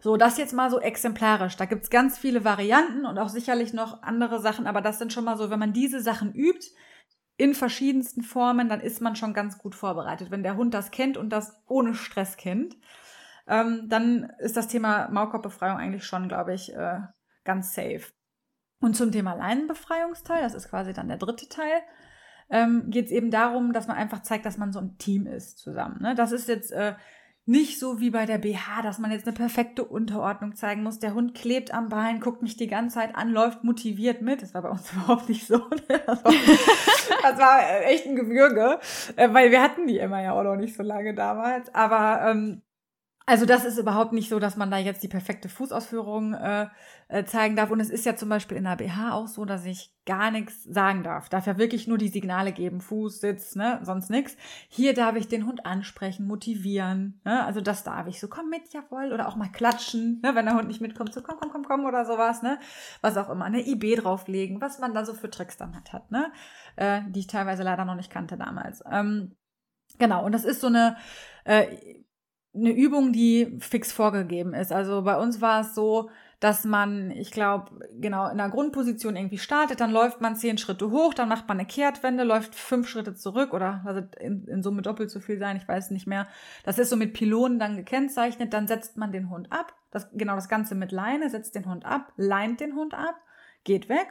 [0.00, 1.56] So, das jetzt mal so exemplarisch.
[1.56, 5.24] Da gibt's ganz viele Varianten und auch sicherlich noch andere Sachen, aber das sind schon
[5.24, 6.66] mal so, wenn man diese Sachen übt,
[7.42, 10.30] in verschiedensten Formen, dann ist man schon ganz gut vorbereitet.
[10.30, 12.76] Wenn der Hund das kennt und das ohne Stress kennt,
[13.48, 17.00] ähm, dann ist das Thema Maulkorbbefreiung eigentlich schon, glaube ich, äh,
[17.42, 18.02] ganz safe.
[18.80, 21.82] Und zum Thema Leinenbefreiungsteil, das ist quasi dann der dritte Teil,
[22.48, 25.58] ähm, geht es eben darum, dass man einfach zeigt, dass man so ein Team ist
[25.58, 26.00] zusammen.
[26.00, 26.14] Ne?
[26.14, 26.94] Das ist jetzt äh,
[27.44, 31.00] nicht so wie bei der BH, dass man jetzt eine perfekte Unterordnung zeigen muss.
[31.00, 34.42] Der Hund klebt am Bein, guckt mich die ganze Zeit an, läuft motiviert mit.
[34.42, 35.58] Das war bei uns überhaupt nicht so.
[35.88, 36.32] Das war,
[37.22, 38.78] das war echt ein Gewürge,
[39.16, 41.74] äh, weil wir hatten die immer ja auch noch nicht so lange damals.
[41.74, 42.62] Aber ähm,
[43.32, 46.66] also das ist überhaupt nicht so, dass man da jetzt die perfekte Fußausführung äh,
[47.08, 47.70] äh, zeigen darf.
[47.70, 50.64] Und es ist ja zum Beispiel in der BH auch so, dass ich gar nichts
[50.64, 51.30] sagen darf.
[51.30, 54.36] Darf ja wirklich nur die Signale geben, Fuß, Sitz, ne, sonst nichts.
[54.68, 57.22] Hier darf ich den Hund ansprechen, motivieren.
[57.24, 57.42] Ne?
[57.42, 59.14] Also das darf ich so, komm mit, jawohl.
[59.14, 60.34] Oder auch mal klatschen, ne?
[60.34, 62.42] wenn der Hund nicht mitkommt, so komm, komm, komm, komm oder sowas.
[62.42, 62.58] Ne?
[63.00, 66.30] Was auch immer, eine IB drauflegen, was man da so für Tricks damit hat, ne?
[66.76, 68.84] Äh, die ich teilweise leider noch nicht kannte damals.
[68.92, 69.36] Ähm,
[69.98, 70.98] genau, und das ist so eine...
[71.44, 72.01] Äh,
[72.54, 74.72] eine Übung, die fix vorgegeben ist.
[74.72, 79.38] Also bei uns war es so, dass man, ich glaube, genau in der Grundposition irgendwie
[79.38, 83.14] startet, dann läuft man zehn Schritte hoch, dann macht man eine Kehrtwende, läuft fünf Schritte
[83.14, 86.26] zurück oder also in, in Summe doppelt so viel sein, ich weiß nicht mehr.
[86.64, 90.34] Das ist so mit Pylonen dann gekennzeichnet, dann setzt man den Hund ab, das, genau
[90.34, 93.14] das Ganze mit Leine, setzt den Hund ab, leint den Hund ab,
[93.62, 94.08] geht weg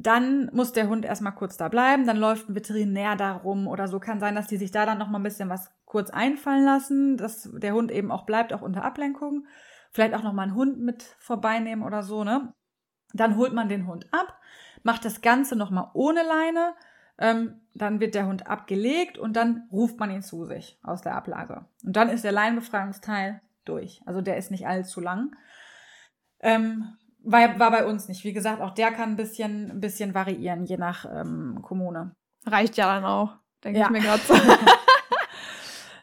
[0.00, 3.88] dann muss der Hund erstmal kurz da bleiben, dann läuft ein Veterinär da rum oder
[3.88, 3.98] so.
[3.98, 7.16] Kann sein, dass die sich da dann noch mal ein bisschen was kurz einfallen lassen,
[7.16, 9.46] dass der Hund eben auch bleibt, auch unter Ablenkung.
[9.90, 12.52] Vielleicht auch noch mal einen Hund mit vorbeinehmen oder so, ne?
[13.14, 14.38] Dann holt man den Hund ab,
[14.82, 16.74] macht das Ganze noch mal ohne Leine.
[17.16, 21.16] Ähm, dann wird der Hund abgelegt und dann ruft man ihn zu sich aus der
[21.16, 21.64] Ablage.
[21.82, 24.02] Und dann ist der Leinenbefreiungsteil durch.
[24.04, 25.34] Also der ist nicht allzu lang.
[26.40, 28.24] Ähm, war, war bei uns nicht.
[28.24, 32.14] Wie gesagt, auch der kann ein bisschen, ein bisschen variieren, je nach ähm, Kommune.
[32.44, 33.86] Reicht ja dann auch, denke ja.
[33.86, 34.34] ich mir gerade so.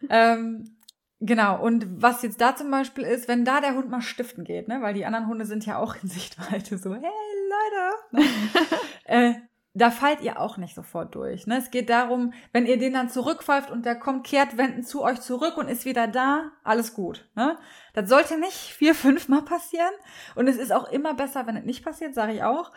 [0.09, 0.77] Ähm,
[1.19, 4.67] genau, und was jetzt da zum Beispiel ist, wenn da der Hund mal stiften geht,
[4.67, 8.23] ne, weil die anderen Hunde sind ja auch in Sichtweite so, hey Leute, ne?
[9.05, 9.33] äh,
[9.75, 11.47] da fallt ihr auch nicht sofort durch.
[11.47, 11.57] Ne?
[11.57, 15.19] Es geht darum, wenn ihr den dann zurückpfeift und der kommt, kehrt, wenden zu euch
[15.19, 17.29] zurück und ist wieder da, alles gut.
[17.35, 17.57] Ne?
[17.93, 19.91] Das sollte nicht vier, fünf Mal passieren.
[20.35, 22.71] Und es ist auch immer besser, wenn es nicht passiert, sage ich auch.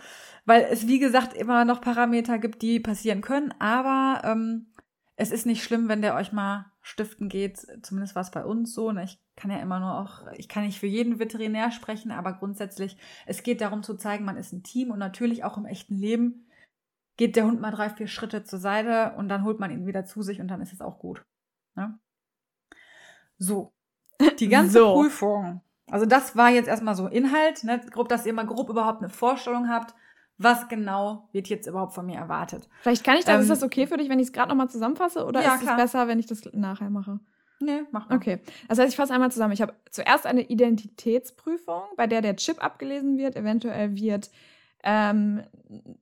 [0.45, 3.55] Weil es, wie gesagt, immer noch Parameter gibt, die passieren können.
[3.61, 4.73] Aber ähm,
[5.15, 7.67] es ist nicht schlimm, wenn der euch mal stiften geht.
[7.83, 8.93] Zumindest war es bei uns so.
[8.93, 9.05] Ne?
[9.05, 12.97] Ich kann ja immer nur auch, ich kann nicht für jeden Veterinär sprechen, aber grundsätzlich,
[13.27, 16.47] es geht darum zu zeigen, man ist ein Team und natürlich auch im echten Leben
[17.19, 20.07] geht der Hund mal drei, vier Schritte zur Seite und dann holt man ihn wieder
[20.07, 21.25] zu sich und dann ist es auch gut.
[21.75, 21.99] Ne?
[23.37, 23.75] So.
[24.39, 24.95] Die ganze so.
[24.95, 25.61] Prüfung.
[25.91, 27.81] Also das war jetzt erstmal so Inhalt, ne?
[27.91, 29.95] grob, dass ihr mal grob überhaupt eine Vorstellung habt,
[30.39, 32.69] was genau wird jetzt überhaupt von mir erwartet.
[32.83, 34.71] Vielleicht kann ich das, ähm, ist das okay für dich, wenn ich es gerade nochmal
[34.71, 37.21] zusammenfasse oder ja, ist es besser, wenn ich das nachher mache?
[37.61, 38.17] Nee, mach mal.
[38.17, 38.39] Okay.
[38.69, 39.53] Das heißt, ich fasse einmal zusammen.
[39.53, 43.35] Ich habe zuerst eine Identitätsprüfung, bei der der Chip abgelesen wird.
[43.35, 44.31] Eventuell wird
[44.85, 45.43] ähm,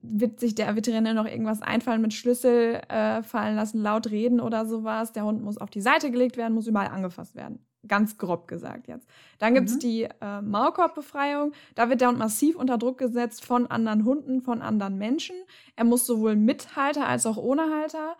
[0.02, 4.66] wird sich der Veterinär noch irgendwas einfallen mit Schlüssel äh, fallen lassen, laut reden oder
[4.66, 5.12] sowas.
[5.12, 7.65] Der Hund muss auf die Seite gelegt werden, muss überall angefasst werden.
[7.88, 9.08] Ganz grob gesagt jetzt.
[9.38, 9.80] Dann gibt es mhm.
[9.80, 11.52] die äh, Maulkorbbefreiung.
[11.74, 15.36] Da wird der Hund massiv unter Druck gesetzt von anderen Hunden, von anderen Menschen.
[15.76, 18.16] Er muss sowohl mit Halter als auch ohne Halter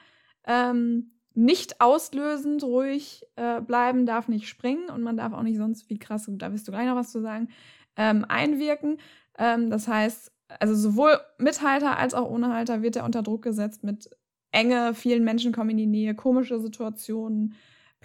[0.47, 5.91] ähm, nicht auslösend ruhig äh, bleiben, darf nicht springen und man darf auch nicht sonst,
[5.91, 7.49] wie krass, da wirst du gleich noch was zu sagen,
[7.97, 8.99] ähm, einwirken.
[9.39, 13.43] Ähm, das heißt, also sowohl mit Halter als auch ohne Halter wird er unter Druck
[13.43, 14.09] gesetzt mit
[14.51, 17.55] Enge, vielen Menschen kommen in die Nähe, komische Situationen,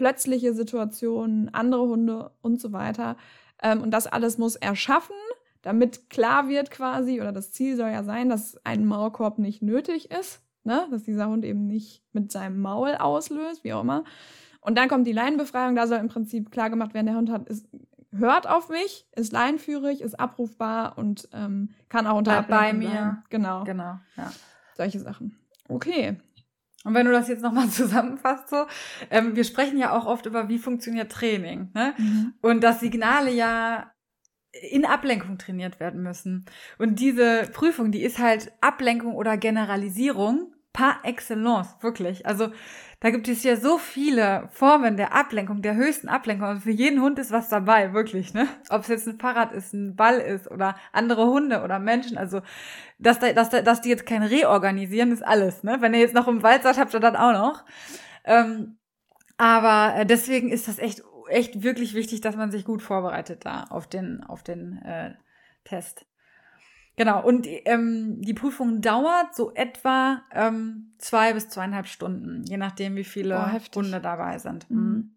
[0.02, 3.18] plötzliche Situationen, andere Hunde und so weiter.
[3.62, 5.16] Ähm, und das alles muss er schaffen,
[5.62, 10.10] damit klar wird quasi, oder das Ziel soll ja sein, dass ein Maulkorb nicht nötig
[10.10, 10.88] ist, ne?
[10.90, 14.04] dass dieser Hund eben nicht mit seinem Maul auslöst, wie auch immer.
[14.60, 17.48] Und dann kommt die Leinenbefreiung, da soll im Prinzip klar gemacht werden, der Hund hat,
[17.48, 17.68] ist
[18.12, 22.90] hört auf mich, ist leinführig, ist abrufbar und ähm, kann auch unter bei mir.
[22.90, 23.24] Sein.
[23.30, 23.64] Genau.
[23.66, 24.32] Genau, ja.
[24.76, 25.38] Solche Sachen.
[25.68, 26.18] Okay.
[26.84, 28.66] Und wenn du das jetzt nochmal zusammenfasst, so,
[29.10, 31.94] ähm, wir sprechen ja auch oft über, wie funktioniert Training, ne?
[31.98, 32.34] Mhm.
[32.42, 33.92] Und dass Signale ja
[34.52, 36.46] in Ablenkung trainiert werden müssen.
[36.78, 42.26] Und diese Prüfung, die ist halt Ablenkung oder Generalisierung par excellence, wirklich.
[42.26, 42.50] Also
[43.02, 46.48] da gibt es ja so viele Formen der Ablenkung, der höchsten Ablenkung.
[46.48, 48.48] Also für jeden Hund ist was dabei, wirklich, ne?
[48.70, 52.18] Ob es jetzt ein Fahrrad ist, ein Ball ist oder andere Hunde oder Menschen.
[52.18, 52.42] Also,
[53.00, 55.78] dass, da, dass, da, dass die jetzt kein Reorganisieren, ist alles, ne?
[55.80, 57.66] Wenn ihr jetzt noch im Wald seid, habt ihr das auch noch.
[58.24, 58.78] Ähm,
[59.38, 63.64] aber äh, deswegen ist das echt, echt wirklich wichtig, dass man sich gut vorbereitet da
[63.72, 65.16] auf den, auf den äh,
[65.64, 66.06] Test.
[67.02, 72.96] Genau, und ähm, die Prüfung dauert so etwa ähm, zwei bis zweieinhalb Stunden, je nachdem,
[72.96, 74.70] wie viele oh, Hunde dabei sind.
[74.70, 74.78] Mhm.
[74.78, 75.12] mhm.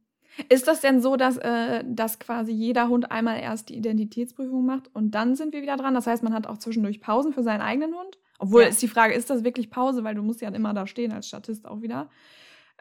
[0.48, 4.90] Ist das denn so, dass, äh, dass quasi jeder Hund einmal erst die Identitätsprüfung macht
[4.94, 5.92] und dann sind wir wieder dran?
[5.92, 8.18] Das heißt, man hat auch zwischendurch Pausen für seinen eigenen Hund?
[8.38, 8.68] Obwohl ja.
[8.68, 10.04] ist die Frage, ist das wirklich Pause?
[10.04, 12.08] Weil du musst ja immer da stehen als Statist auch wieder.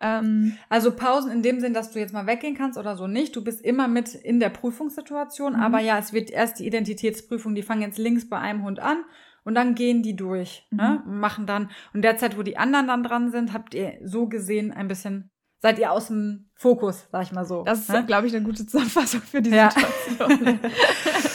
[0.03, 3.35] Ähm, also Pausen in dem Sinn, dass du jetzt mal weggehen kannst oder so nicht.
[3.35, 5.59] Du bist immer mit in der Prüfungssituation, mhm.
[5.59, 9.05] aber ja, es wird erst die Identitätsprüfung, die fangen jetzt links bei einem Hund an
[9.45, 10.77] und dann gehen die durch, mhm.
[10.77, 11.03] ne?
[11.05, 14.89] machen dann, und derzeit, wo die anderen dann dran sind, habt ihr so gesehen ein
[14.89, 17.63] bisschen, seid ihr aus dem Fokus, sag ich mal so.
[17.63, 18.05] Das ist, ne?
[18.05, 19.71] glaube ich, eine gute Zusammenfassung für die ja.
[19.71, 20.59] Situation.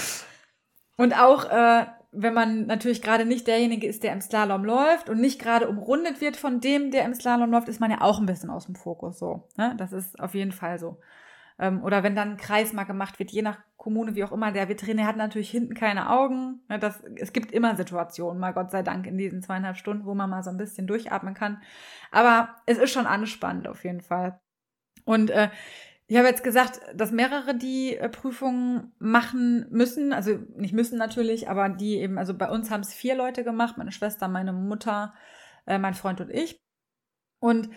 [0.99, 5.21] und auch, äh, wenn man natürlich gerade nicht derjenige ist, der im Slalom läuft und
[5.21, 8.27] nicht gerade umrundet wird von dem, der im Slalom läuft, ist man ja auch ein
[8.27, 9.19] bisschen aus dem Fokus.
[9.19, 9.75] So, ne?
[9.77, 10.99] Das ist auf jeden Fall so.
[11.59, 14.53] Ähm, oder wenn dann ein Kreis mal gemacht wird, je nach Kommune, wie auch immer,
[14.53, 16.61] der Veterinär hat natürlich hinten keine Augen.
[16.69, 16.79] Ne?
[16.79, 20.31] Das, es gibt immer Situationen, mal Gott sei Dank, in diesen zweieinhalb Stunden, wo man
[20.31, 21.61] mal so ein bisschen durchatmen kann.
[22.11, 24.41] Aber es ist schon anspannend auf jeden Fall.
[25.05, 25.49] Und äh,
[26.11, 31.51] ich habe jetzt gesagt, dass mehrere die äh, Prüfungen machen müssen, also nicht müssen natürlich,
[31.51, 35.15] aber die eben, also bei uns haben es vier Leute gemacht, meine Schwester, meine Mutter,
[35.67, 36.59] äh, mein Freund und ich.
[37.41, 37.69] Und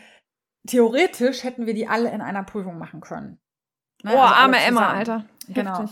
[0.65, 3.41] theoretisch hätten wir die alle in einer Prüfung machen können.
[4.02, 4.13] Ne?
[4.15, 5.26] Oh, also arme Emma, Alter.
[5.50, 5.86] Genau.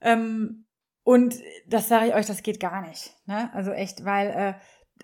[0.00, 0.66] Ähm,
[1.04, 1.34] und
[1.66, 3.12] das sage ich euch, das geht gar nicht.
[3.26, 3.52] Ne?
[3.52, 4.54] Also echt, weil äh,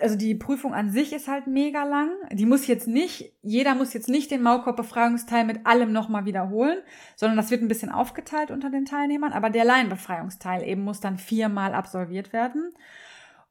[0.00, 2.10] also die Prüfung an sich ist halt mega lang.
[2.30, 6.78] Die muss jetzt nicht, jeder muss jetzt nicht den Maulkorbbefreiungsteil mit allem nochmal wiederholen,
[7.14, 9.32] sondern das wird ein bisschen aufgeteilt unter den Teilnehmern.
[9.32, 12.72] Aber der Laienbefreiungsteil eben muss dann viermal absolviert werden.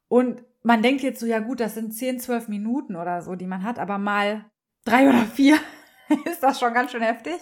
[0.08, 3.48] Und man denkt jetzt so, ja gut, das sind zehn, zwölf Minuten oder so, die
[3.48, 4.46] man hat, aber mal
[4.84, 5.58] drei oder vier
[6.26, 7.36] ist das schon ganz schön heftig.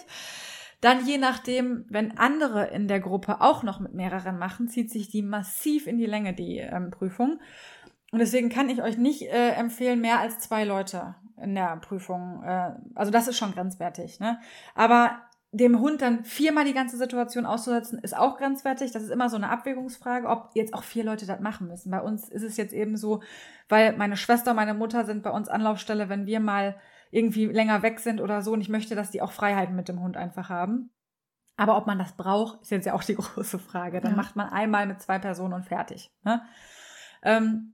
[0.80, 5.08] Dann je nachdem, wenn andere in der Gruppe auch noch mit mehreren machen, zieht sich
[5.08, 7.40] die massiv in die Länge, die ähm, Prüfung.
[8.14, 12.44] Und deswegen kann ich euch nicht äh, empfehlen, mehr als zwei Leute in der Prüfung.
[12.44, 14.20] Äh, also das ist schon grenzwertig.
[14.20, 14.38] Ne?
[14.76, 15.18] Aber
[15.50, 18.92] dem Hund dann viermal die ganze Situation auszusetzen, ist auch grenzwertig.
[18.92, 21.90] Das ist immer so eine Abwägungsfrage, ob jetzt auch vier Leute das machen müssen.
[21.90, 23.20] Bei uns ist es jetzt eben so,
[23.68, 26.76] weil meine Schwester und meine Mutter sind bei uns Anlaufstelle, wenn wir mal
[27.10, 28.52] irgendwie länger weg sind oder so.
[28.52, 30.90] Und ich möchte, dass die auch Freiheiten mit dem Hund einfach haben.
[31.56, 34.00] Aber ob man das braucht, ist jetzt ja auch die große Frage.
[34.00, 34.16] Dann ja.
[34.16, 36.14] macht man einmal mit zwei Personen und fertig.
[36.22, 36.42] Ne?
[37.24, 37.73] Ähm,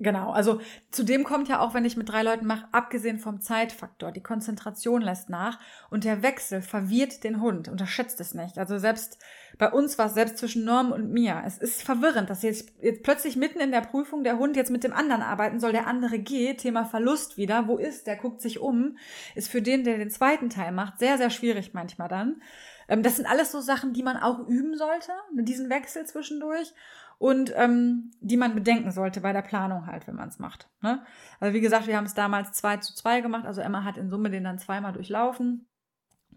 [0.00, 0.60] Genau, also
[0.92, 5.02] zudem kommt ja auch, wenn ich mit drei Leuten mache, abgesehen vom Zeitfaktor, die Konzentration
[5.02, 5.58] lässt nach
[5.90, 8.58] und der Wechsel verwirrt den Hund, unterschätzt es nicht.
[8.58, 9.18] Also selbst
[9.58, 11.42] bei uns war es selbst zwischen Norm und mir.
[11.44, 14.84] Es ist verwirrend, dass jetzt, jetzt plötzlich mitten in der Prüfung der Hund jetzt mit
[14.84, 18.60] dem anderen arbeiten soll, der andere geht, Thema Verlust wieder, wo ist, der guckt sich
[18.60, 18.98] um,
[19.34, 22.40] ist für den, der den zweiten Teil macht, sehr, sehr schwierig manchmal dann.
[22.88, 26.72] Ähm, das sind alles so Sachen, die man auch üben sollte, diesen Wechsel zwischendurch
[27.18, 30.68] und ähm, die man bedenken sollte bei der Planung halt, wenn man es macht.
[30.80, 31.04] Ne?
[31.40, 34.08] Also wie gesagt, wir haben es damals zwei zu zwei gemacht, also Emma hat in
[34.08, 35.66] Summe den dann zweimal durchlaufen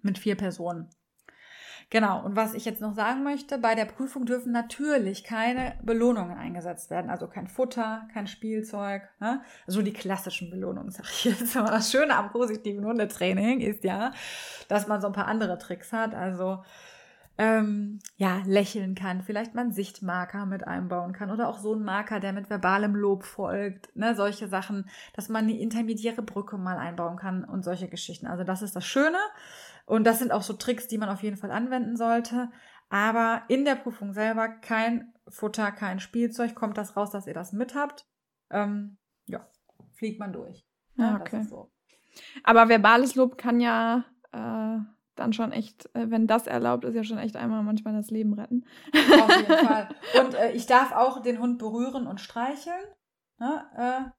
[0.02, 0.90] mit vier Personen.
[1.92, 6.38] Genau, und was ich jetzt noch sagen möchte, bei der Prüfung dürfen natürlich keine Belohnungen
[6.38, 7.12] eingesetzt werden.
[7.12, 9.02] Also kein Futter, kein Spielzeug.
[9.20, 9.42] Ne?
[9.68, 11.58] Also die klassischen Belohnungen, sag ich jetzt.
[11.58, 14.14] Aber das Schöne am positiven Hundetraining ist ja,
[14.70, 16.16] dass man so ein paar andere Tricks hat.
[16.16, 16.64] Also
[17.42, 21.84] ähm, ja, lächeln kann, vielleicht mal einen Sichtmarker mit einbauen kann oder auch so einen
[21.84, 26.78] Marker, der mit verbalem Lob folgt, ne, solche Sachen, dass man eine intermediäre Brücke mal
[26.78, 28.28] einbauen kann und solche Geschichten.
[28.28, 29.18] Also das ist das Schöne
[29.88, 32.52] und das sind auch so Tricks, die man auf jeden Fall anwenden sollte.
[32.90, 37.54] Aber in der Prüfung selber kein Futter, kein Spielzeug, kommt das raus, dass ihr das
[37.54, 38.06] mit habt.
[38.52, 39.50] Ähm, ja,
[39.94, 40.64] fliegt man durch.
[40.96, 41.42] Ja, okay.
[41.50, 41.72] So.
[42.44, 44.78] Aber verbales Lob kann ja äh,
[45.22, 48.34] dann schon echt, äh, wenn das erlaubt ist, ja schon echt einmal manchmal das Leben
[48.34, 48.66] retten.
[48.94, 49.90] Auf jeden Fall.
[50.20, 52.84] Und äh, ich darf auch den Hund berühren und streicheln.
[53.40, 53.64] Ne?
[53.78, 54.10] Äh,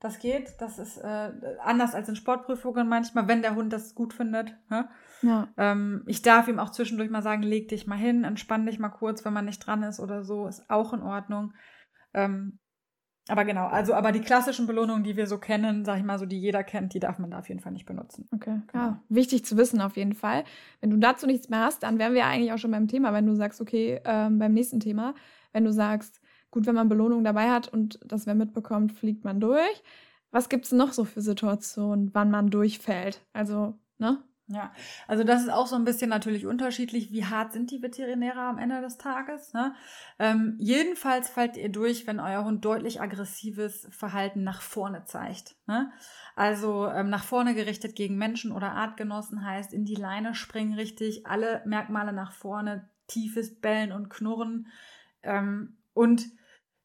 [0.00, 0.54] das geht.
[0.58, 4.56] Das ist äh, anders als in Sportprüfungen manchmal, wenn der Hund das gut findet.
[4.68, 4.88] Ne?
[5.22, 5.48] Ja.
[5.56, 8.88] Ähm, ich darf ihm auch zwischendurch mal sagen, leg dich mal hin, entspann dich mal
[8.88, 11.54] kurz, wenn man nicht dran ist oder so, ist auch in Ordnung.
[12.14, 12.58] Ähm,
[13.28, 16.26] aber genau, also aber die klassischen Belohnungen, die wir so kennen, sag ich mal so,
[16.26, 18.28] die jeder kennt, die darf man da auf jeden Fall nicht benutzen.
[18.34, 18.84] Okay, genau.
[18.84, 20.44] ja, wichtig zu wissen auf jeden Fall.
[20.80, 23.26] Wenn du dazu nichts mehr hast, dann wären wir eigentlich auch schon beim Thema, wenn
[23.26, 25.14] du sagst, okay, ähm, beim nächsten Thema,
[25.52, 29.38] wenn du sagst, gut, wenn man Belohnungen dabei hat und das wer mitbekommt, fliegt man
[29.38, 29.82] durch.
[30.32, 33.20] Was gibt es noch so für Situationen, wann man durchfällt?
[33.32, 34.18] Also, ne?
[34.52, 34.70] Ja,
[35.08, 37.10] also das ist auch so ein bisschen natürlich unterschiedlich.
[37.10, 39.54] Wie hart sind die Veterinäre am Ende des Tages?
[39.54, 39.74] Ne?
[40.18, 45.56] Ähm, jedenfalls fallt ihr durch, wenn euer Hund deutlich aggressives Verhalten nach vorne zeigt.
[45.66, 45.90] Ne?
[46.36, 51.26] Also ähm, nach vorne gerichtet gegen Menschen oder Artgenossen heißt in die Leine springen richtig,
[51.26, 54.66] alle Merkmale nach vorne, tiefes Bellen und Knurren.
[55.22, 56.24] Ähm, und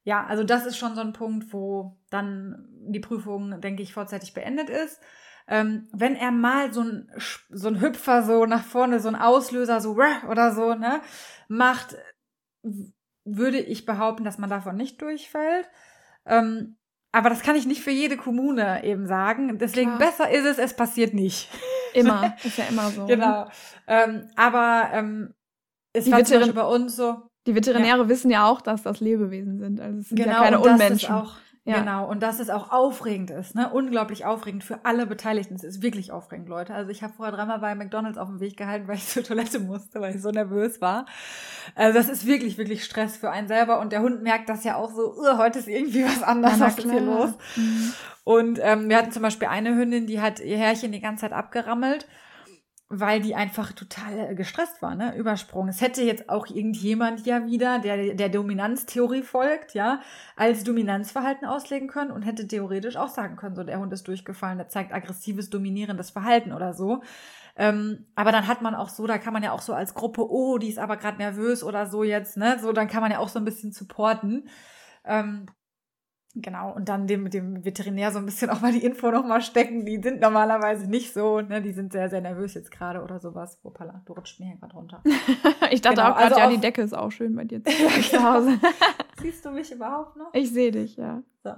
[0.03, 4.33] ja, also das ist schon so ein Punkt, wo dann die Prüfung, denke ich, vorzeitig
[4.33, 5.01] beendet ist.
[5.47, 7.09] Ähm, wenn er mal so ein,
[7.49, 9.97] so ein Hüpfer so nach vorne, so ein Auslöser so
[10.29, 11.01] oder so, ne,
[11.47, 11.95] macht,
[13.23, 15.69] würde ich behaupten, dass man davon nicht durchfällt.
[16.25, 16.77] Ähm,
[17.11, 19.57] aber das kann ich nicht für jede Kommune eben sagen.
[19.57, 20.11] Deswegen Klar.
[20.11, 21.49] besser ist es, es passiert nicht.
[21.93, 23.01] Immer, ist ja immer so.
[23.01, 23.15] Ne?
[23.15, 23.47] Genau.
[23.87, 25.33] Ähm, aber ähm,
[25.93, 27.29] es die war zum Beispiel bei uns so.
[27.47, 28.09] Die Veterinäre ja.
[28.09, 29.79] wissen ja auch, dass das Lebewesen sind.
[29.79, 31.13] Also es sind genau, ja keine Unmenschen.
[31.13, 31.37] Auch,
[31.67, 31.79] ja.
[31.79, 33.69] Genau, und dass es auch aufregend ist, ne?
[33.69, 35.53] Unglaublich aufregend für alle Beteiligten.
[35.53, 36.73] Es ist wirklich aufregend, Leute.
[36.73, 39.59] Also ich habe vorher dreimal bei McDonalds auf dem Weg gehalten, weil ich zur Toilette
[39.59, 41.05] musste, weil ich so nervös war.
[41.75, 43.81] Also das ist wirklich, wirklich Stress für einen selber.
[43.81, 46.89] Und der Hund merkt das ja auch so, heute ist irgendwie was anderes, was ist
[46.89, 47.31] hier los?
[47.57, 47.93] Mhm.
[48.23, 51.33] Und ähm, wir hatten zum Beispiel eine Hündin, die hat ihr Härchen die ganze Zeit
[51.33, 52.07] abgerammelt
[52.89, 55.15] weil die einfach total gestresst war, ne?
[55.17, 55.67] Übersprung.
[55.67, 59.99] Es hätte jetzt auch irgendjemand ja wieder, der der Dominanztheorie folgt, ja,
[60.37, 64.57] als Dominanzverhalten auslegen können und hätte theoretisch auch sagen können, so der Hund ist durchgefallen,
[64.57, 67.01] der zeigt aggressives, dominierendes Verhalten oder so.
[67.57, 70.21] Ähm, aber dann hat man auch so, da kann man ja auch so als Gruppe,
[70.29, 72.57] oh, die ist aber gerade nervös oder so jetzt, ne?
[72.59, 74.47] So, dann kann man ja auch so ein bisschen supporten.
[75.03, 75.47] Ähm,
[76.39, 79.85] Genau, und dann dem, dem Veterinär so ein bisschen auch mal die Info nochmal stecken.
[79.85, 81.63] Die sind normalerweise nicht so, ne?
[81.63, 83.59] Die sind sehr, sehr nervös jetzt gerade oder sowas.
[83.63, 85.01] Hoppala, du rutscht mir hier gerade runter.
[85.71, 88.23] ich dachte genau, auch gerade, also ja, die Decke ist auch schön bei dir zu
[88.23, 88.59] Hause.
[89.21, 90.31] Siehst du mich überhaupt noch?
[90.33, 91.23] Ich sehe dich, ja.
[91.43, 91.53] So.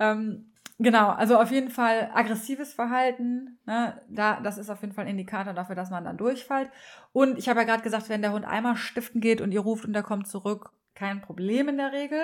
[0.00, 4.02] Ähm, genau, also auf jeden Fall aggressives Verhalten, ne?
[4.08, 6.68] da, das ist auf jeden Fall ein Indikator dafür, dass man dann durchfällt.
[7.12, 9.84] Und ich habe ja gerade gesagt, wenn der Hund einmal stiften geht und ihr ruft
[9.84, 12.20] und der kommt zurück, kein Problem in der Regel.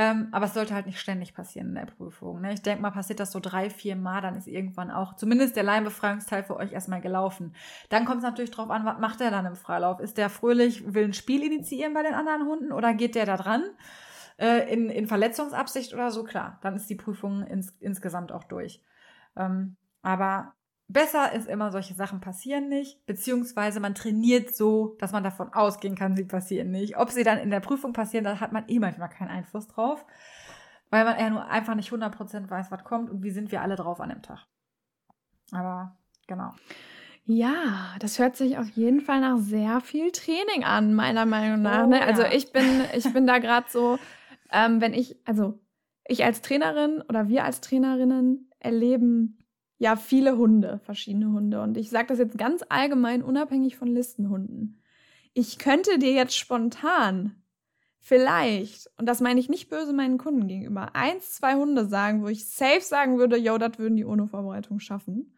[0.00, 2.40] Ähm, aber es sollte halt nicht ständig passieren in der Prüfung.
[2.40, 2.52] Ne?
[2.52, 5.64] Ich denke mal, passiert das so drei, vier Mal, dann ist irgendwann auch zumindest der
[5.64, 7.52] Leinbefreiungsteil für euch erstmal gelaufen.
[7.88, 9.98] Dann kommt es natürlich drauf an, was macht er dann im Freilauf?
[9.98, 13.36] Ist der fröhlich, will ein Spiel initiieren bei den anderen Hunden oder geht der da
[13.36, 13.64] dran?
[14.36, 18.80] Äh, in, in Verletzungsabsicht oder so, klar, dann ist die Prüfung ins, insgesamt auch durch.
[19.34, 20.54] Ähm, aber
[20.90, 25.94] Besser ist immer, solche Sachen passieren nicht, beziehungsweise man trainiert so, dass man davon ausgehen
[25.94, 26.96] kann, sie passieren nicht.
[26.96, 30.06] Ob sie dann in der Prüfung passieren, da hat man eh manchmal keinen Einfluss drauf,
[30.88, 33.76] weil man ja nur einfach nicht 100% weiß, was kommt und wie sind wir alle
[33.76, 34.46] drauf an dem Tag.
[35.52, 35.94] Aber
[36.26, 36.54] genau.
[37.26, 41.84] Ja, das hört sich auf jeden Fall nach sehr viel Training an, meiner Meinung nach.
[41.84, 42.00] Oh, ne?
[42.00, 42.32] Also ja.
[42.32, 42.64] ich bin,
[42.94, 43.98] ich bin da gerade so,
[44.50, 45.60] ähm, wenn ich, also
[46.06, 49.38] ich als Trainerin oder wir als Trainerinnen erleben
[49.78, 51.62] ja viele Hunde, verschiedene Hunde.
[51.62, 54.82] Und ich sage das jetzt ganz allgemein, unabhängig von Listenhunden.
[55.34, 57.36] Ich könnte dir jetzt spontan
[58.00, 62.28] vielleicht, und das meine ich nicht böse meinen Kunden gegenüber, eins, zwei Hunde sagen, wo
[62.28, 65.34] ich safe sagen würde, yo, das würden die ohne Vorbereitung schaffen.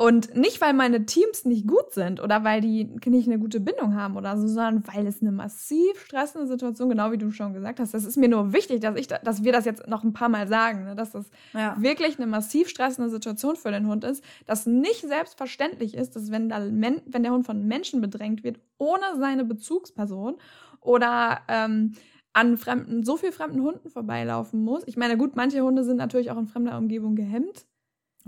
[0.00, 3.96] Und nicht, weil meine Teams nicht gut sind oder weil die nicht eine gute Bindung
[3.96, 7.80] haben oder so, sondern weil es eine massiv stressende Situation, genau wie du schon gesagt
[7.80, 7.94] hast.
[7.94, 10.46] Das ist mir nur wichtig, dass ich, dass wir das jetzt noch ein paar Mal
[10.46, 10.94] sagen, ne?
[10.94, 11.74] dass das ja.
[11.80, 16.48] wirklich eine massiv stressende Situation für den Hund ist, dass nicht selbstverständlich ist, dass wenn,
[16.48, 20.36] da, wenn der Hund von Menschen bedrängt wird, ohne seine Bezugsperson
[20.80, 21.94] oder ähm,
[22.34, 24.84] an fremden, so viel fremden Hunden vorbeilaufen muss.
[24.86, 27.66] Ich meine, gut, manche Hunde sind natürlich auch in fremder Umgebung gehemmt.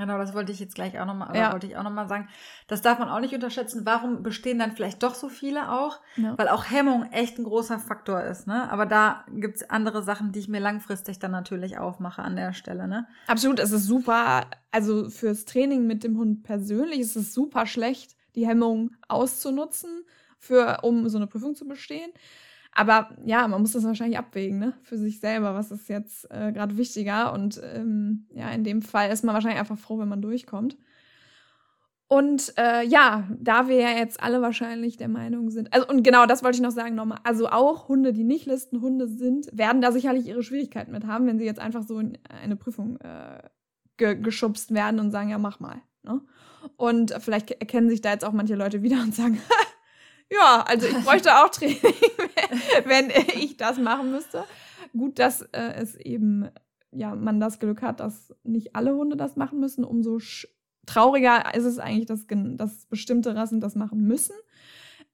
[0.00, 1.52] Genau, das wollte ich jetzt gleich auch nochmal, ja.
[1.52, 2.26] wollte ich auch nochmal sagen.
[2.68, 3.82] Das darf man auch nicht unterschätzen.
[3.84, 6.00] Warum bestehen dann vielleicht doch so viele auch?
[6.16, 6.38] Ja.
[6.38, 8.72] Weil auch Hemmung echt ein großer Faktor ist, ne?
[8.72, 12.88] Aber da gibt's andere Sachen, die ich mir langfristig dann natürlich aufmache an der Stelle,
[12.88, 13.06] ne?
[13.26, 14.46] Absolut, es ist super.
[14.70, 19.90] Also fürs Training mit dem Hund persönlich ist es super schlecht, die Hemmung auszunutzen,
[20.38, 22.10] für, um so eine Prüfung zu bestehen.
[22.72, 24.74] Aber ja, man muss das wahrscheinlich abwägen, ne?
[24.82, 27.32] Für sich selber, was ist jetzt äh, gerade wichtiger.
[27.32, 30.76] Und ähm, ja, in dem Fall ist man wahrscheinlich einfach froh, wenn man durchkommt.
[32.12, 36.26] Und äh, ja, da wir ja jetzt alle wahrscheinlich der Meinung sind, also und genau
[36.26, 39.92] das wollte ich noch sagen nochmal, also auch Hunde, die nicht Listenhunde sind, werden da
[39.92, 43.40] sicherlich ihre Schwierigkeiten mit haben, wenn sie jetzt einfach so in eine Prüfung äh,
[43.96, 45.82] ge geschubst werden und sagen, ja, mach mal.
[46.02, 46.20] Ne?
[46.76, 49.38] Und vielleicht erkennen sich da jetzt auch manche Leute wieder und sagen,
[50.30, 51.78] Ja, also ich bräuchte auch Training,
[52.84, 54.44] wenn ich das machen müsste.
[54.96, 56.48] Gut, dass äh, es eben,
[56.92, 59.84] ja, man das Glück hat, dass nicht alle Hunde das machen müssen.
[59.84, 60.18] Umso
[60.86, 64.34] trauriger ist es eigentlich, dass, dass bestimmte Rassen das machen müssen.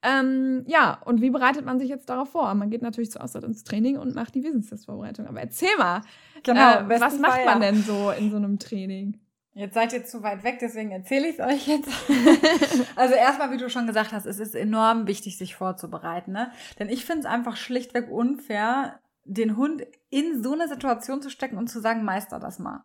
[0.03, 2.55] Ähm, ja, und wie bereitet man sich jetzt darauf vor?
[2.55, 5.27] Man geht natürlich zuerst ins Training und macht die Wissenstestvorbereitung.
[5.27, 6.03] Aber erzähl mal,
[6.43, 7.71] genau, äh, was macht man ja.
[7.71, 9.19] denn so in so einem Training?
[9.57, 11.89] Jetzt seid ihr zu weit weg, deswegen erzähle ich es euch jetzt.
[12.97, 16.33] also erstmal, wie du schon gesagt hast, es ist enorm wichtig, sich vorzubereiten.
[16.33, 16.51] Ne?
[16.79, 21.57] Denn ich finde es einfach schlichtweg unfair, den Hund in so eine Situation zu stecken
[21.57, 22.85] und zu sagen, meister das mal.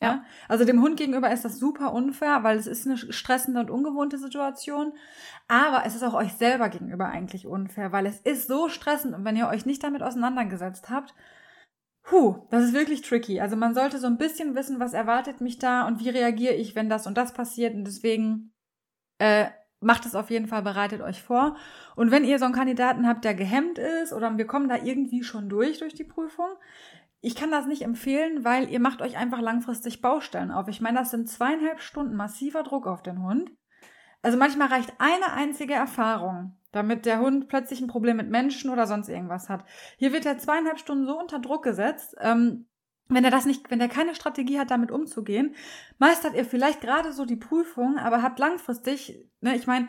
[0.00, 0.22] Ja.
[0.48, 4.18] Also dem Hund gegenüber ist das super unfair, weil es ist eine stressende und ungewohnte
[4.18, 4.92] Situation.
[5.48, 9.24] Aber es ist auch euch selber gegenüber eigentlich unfair, weil es ist so stressend und
[9.24, 11.12] wenn ihr euch nicht damit auseinandergesetzt habt,
[12.04, 13.40] Puh, das ist wirklich tricky.
[13.40, 16.74] Also man sollte so ein bisschen wissen, was erwartet mich da und wie reagiere ich,
[16.74, 17.74] wenn das und das passiert.
[17.74, 18.52] Und deswegen
[19.18, 19.46] äh,
[19.80, 21.56] macht es auf jeden Fall, bereitet euch vor.
[21.96, 25.24] Und wenn ihr so einen Kandidaten habt, der gehemmt ist oder wir kommen da irgendwie
[25.24, 26.48] schon durch durch die Prüfung,
[27.22, 30.68] ich kann das nicht empfehlen, weil ihr macht euch einfach langfristig Baustellen auf.
[30.68, 33.50] Ich meine, das sind zweieinhalb Stunden massiver Druck auf den Hund.
[34.20, 38.86] Also manchmal reicht eine einzige Erfahrung, damit der Hund plötzlich ein Problem mit Menschen oder
[38.86, 39.64] sonst irgendwas hat.
[39.96, 42.16] Hier wird er zweieinhalb Stunden so unter Druck gesetzt.
[42.20, 42.66] Ähm,
[43.08, 45.54] wenn er das nicht, wenn er keine Strategie hat, damit umzugehen,
[45.98, 49.88] meistert er vielleicht gerade so die Prüfung, aber habt langfristig, ne, ich meine,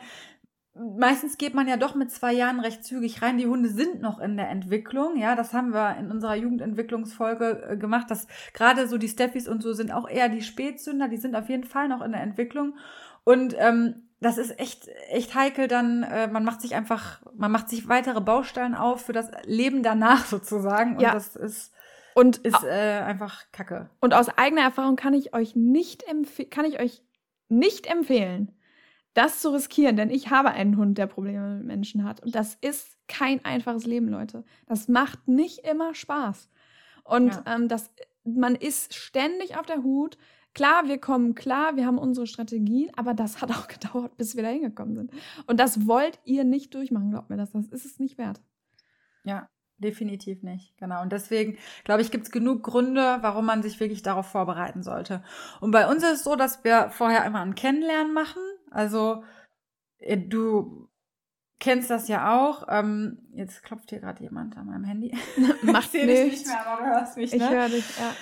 [0.74, 3.38] meistens geht man ja doch mit zwei Jahren recht zügig rein.
[3.38, 5.16] Die Hunde sind noch in der Entwicklung.
[5.16, 9.62] Ja, das haben wir in unserer Jugendentwicklungsfolge äh, gemacht, dass gerade so die Steffis und
[9.62, 11.08] so sind auch eher die Spätzünder.
[11.08, 12.76] Die sind auf jeden Fall noch in der Entwicklung.
[13.24, 17.68] Und ähm, das ist echt, echt heikel dann, äh, man macht sich einfach, man macht
[17.68, 20.96] sich weitere Baustellen auf für das Leben danach sozusagen.
[20.96, 21.12] Und ja.
[21.12, 21.72] das ist,
[22.14, 23.90] und ist äh, einfach Kacke.
[24.00, 27.02] Und aus eigener Erfahrung kann ich euch nicht empfehlen, kann ich euch
[27.48, 28.52] nicht empfehlen,
[29.12, 32.22] das zu riskieren, denn ich habe einen Hund, der Probleme mit Menschen hat.
[32.22, 34.44] Und das ist kein einfaches Leben, Leute.
[34.66, 36.50] Das macht nicht immer Spaß.
[37.04, 37.54] Und ja.
[37.54, 37.90] ähm, das,
[38.24, 40.18] man ist ständig auf der Hut.
[40.56, 44.42] Klar, wir kommen klar, wir haben unsere Strategien, aber das hat auch gedauert, bis wir
[44.42, 45.10] da hingekommen sind.
[45.46, 47.52] Und das wollt ihr nicht durchmachen, glaubt mir das.
[47.52, 48.40] Das ist es nicht wert.
[49.22, 50.74] Ja, definitiv nicht.
[50.78, 51.02] Genau.
[51.02, 55.22] Und deswegen, glaube ich, gibt es genug Gründe, warum man sich wirklich darauf vorbereiten sollte.
[55.60, 58.40] Und bei uns ist es so, dass wir vorher einmal ein Kennenlernen machen.
[58.70, 59.24] Also
[59.98, 60.88] äh, du
[61.58, 62.66] kennst das ja auch.
[62.68, 65.16] Ähm, jetzt klopft hier gerade jemand an meinem Handy.
[65.62, 67.38] Macht ich dich nicht mehr, aber du hörst mich, ne?
[67.38, 68.12] Ich höre dich, ja.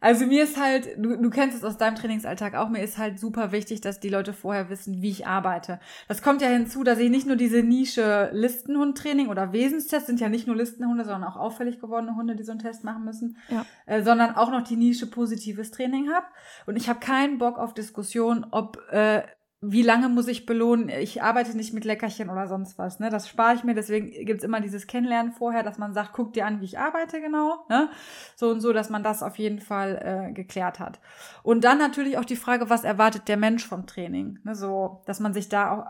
[0.00, 3.18] Also mir ist halt, du, du kennst es aus deinem Trainingsalltag auch, mir ist halt
[3.18, 5.80] super wichtig, dass die Leute vorher wissen, wie ich arbeite.
[6.06, 10.28] Das kommt ja hinzu, dass ich nicht nur diese Nische Listenhundtraining oder Wesenstest, sind ja
[10.28, 13.66] nicht nur Listenhunde, sondern auch auffällig gewordene Hunde, die so einen Test machen müssen, ja.
[13.86, 16.26] äh, sondern auch noch die Nische positives Training habe.
[16.66, 19.22] Und ich habe keinen Bock auf Diskussion, ob äh,
[19.66, 20.88] wie lange muss ich belohnen?
[20.88, 23.00] Ich arbeite nicht mit Leckerchen oder sonst was.
[23.00, 23.10] Ne?
[23.10, 23.74] Das spare ich mir.
[23.74, 27.20] Deswegen gibt's immer dieses Kennenlernen vorher, dass man sagt, guck dir an, wie ich arbeite
[27.20, 27.64] genau.
[27.68, 27.88] Ne?
[28.36, 31.00] So und so, dass man das auf jeden Fall äh, geklärt hat.
[31.42, 34.38] Und dann natürlich auch die Frage, was erwartet der Mensch vom Training?
[34.44, 34.54] Ne?
[34.54, 35.86] So, dass man sich da auch,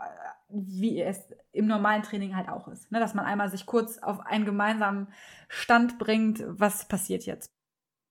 [0.49, 1.19] wie es
[1.51, 2.91] im normalen Training halt auch ist.
[2.91, 2.99] Ne?
[2.99, 5.07] Dass man einmal sich kurz auf einen gemeinsamen
[5.47, 7.54] Stand bringt, was passiert jetzt.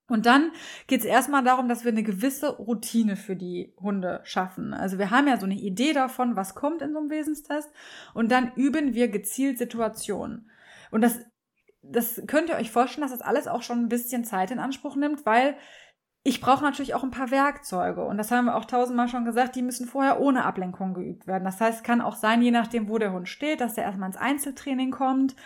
[0.07, 0.53] Und dann
[0.87, 4.75] geht es erstmal darum, dass wir eine gewisse Routine für die Hunde schaffen.
[4.75, 7.71] Also wir haben ja so eine Idee davon, was kommt in so einem Wesenstest.
[8.13, 10.51] Und dann üben wir gezielt Situationen.
[10.91, 11.21] Und das,
[11.81, 14.95] das könnt ihr euch vorstellen, dass das alles auch schon ein bisschen Zeit in Anspruch
[14.95, 15.57] nimmt, weil
[16.23, 18.05] ich brauche natürlich auch ein paar Werkzeuge.
[18.05, 21.45] Und das haben wir auch tausendmal schon gesagt, die müssen vorher ohne Ablenkung geübt werden.
[21.45, 24.17] Das heißt, kann auch sein, je nachdem, wo der Hund steht, dass der erstmal ins
[24.17, 25.37] Einzeltraining kommt,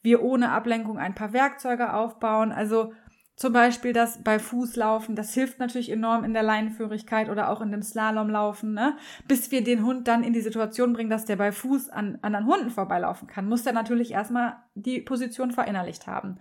[0.00, 2.52] wir ohne Ablenkung ein paar Werkzeuge aufbauen.
[2.52, 2.92] Also
[3.38, 7.70] zum Beispiel das bei Fußlaufen, das hilft natürlich enorm in der Leinenführigkeit oder auch in
[7.70, 8.96] dem Slalomlaufen, ne?
[9.28, 12.46] Bis wir den Hund dann in die Situation bringen, dass der bei Fuß an anderen
[12.46, 16.40] Hunden vorbeilaufen kann, muss der natürlich erstmal die Position verinnerlicht haben.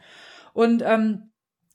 [0.54, 1.30] Und ähm,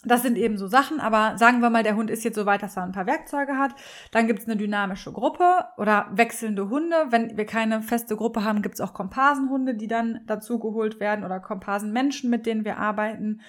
[0.04, 2.64] das sind eben so Sachen, aber sagen wir mal, der Hund ist jetzt so weit,
[2.64, 3.76] dass er ein paar Werkzeuge hat.
[4.10, 6.96] Dann gibt's eine dynamische Gruppe oder wechselnde Hunde.
[7.10, 12.28] Wenn wir keine feste Gruppe haben, gibt's auch Komparsenhunde, die dann dazugeholt werden oder Komparsenmenschen,
[12.28, 13.40] mit denen wir arbeiten.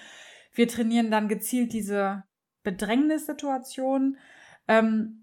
[0.54, 2.24] Wir trainieren dann gezielt diese
[2.62, 4.16] Bedrängnissituation.
[4.66, 5.20] Ähm,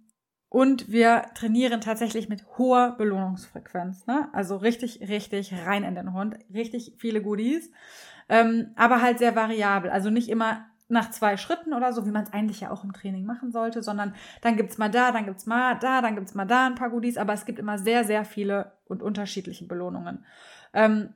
[0.50, 4.06] und wir trainieren tatsächlich mit hoher Belohnungsfrequenz.
[4.06, 4.28] Ne?
[4.34, 6.36] Also richtig, richtig rein in den Hund.
[6.54, 7.72] Richtig viele Goodies.
[8.28, 9.90] Ähm, aber halt sehr variabel.
[9.90, 12.92] Also nicht immer nach zwei Schritten oder so, wie man es eigentlich ja auch im
[12.92, 16.46] Training machen sollte, sondern dann gibt's mal da, dann gibt's mal da, dann gibt's mal
[16.46, 20.26] da ein paar Goodies, aber es gibt immer sehr, sehr viele und unterschiedliche Belohnungen.
[20.74, 21.14] Ähm,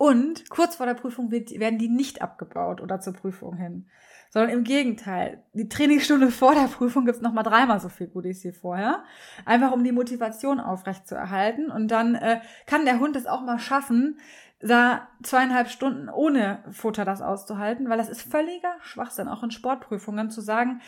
[0.00, 3.86] und kurz vor der Prüfung wird, werden die nicht abgebaut oder zur Prüfung hin.
[4.30, 5.44] Sondern im Gegenteil.
[5.52, 9.04] Die Trainingsstunde vor der Prüfung gibt's noch mal dreimal so viel Goodies wie vorher.
[9.44, 11.70] Einfach um die Motivation aufrecht zu erhalten.
[11.70, 14.18] Und dann äh, kann der Hund es auch mal schaffen,
[14.60, 20.30] da zweieinhalb Stunden ohne Futter das auszuhalten, weil das ist völliger Schwachsinn, auch in Sportprüfungen
[20.30, 20.80] zu sagen,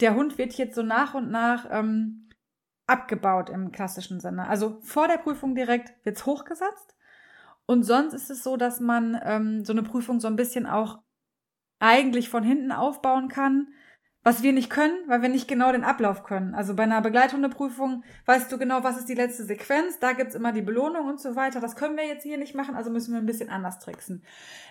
[0.00, 2.30] der Hund wird jetzt so nach und nach ähm,
[2.86, 4.48] abgebaut im klassischen Sinne.
[4.48, 6.94] Also vor der Prüfung direkt wird's hochgesetzt
[7.66, 10.98] Und sonst ist es so, dass man ähm, so eine Prüfung so ein bisschen auch
[11.78, 13.68] eigentlich von hinten aufbauen kann,
[14.22, 16.54] was wir nicht können, weil wir nicht genau den Ablauf können.
[16.54, 20.52] Also bei einer Begleithundeprüfung weißt du genau, was ist die letzte Sequenz, da gibt's immer
[20.52, 21.60] die Belohnung und so weiter.
[21.60, 24.24] Das können wir jetzt hier nicht machen, also müssen wir ein bisschen anders tricksen.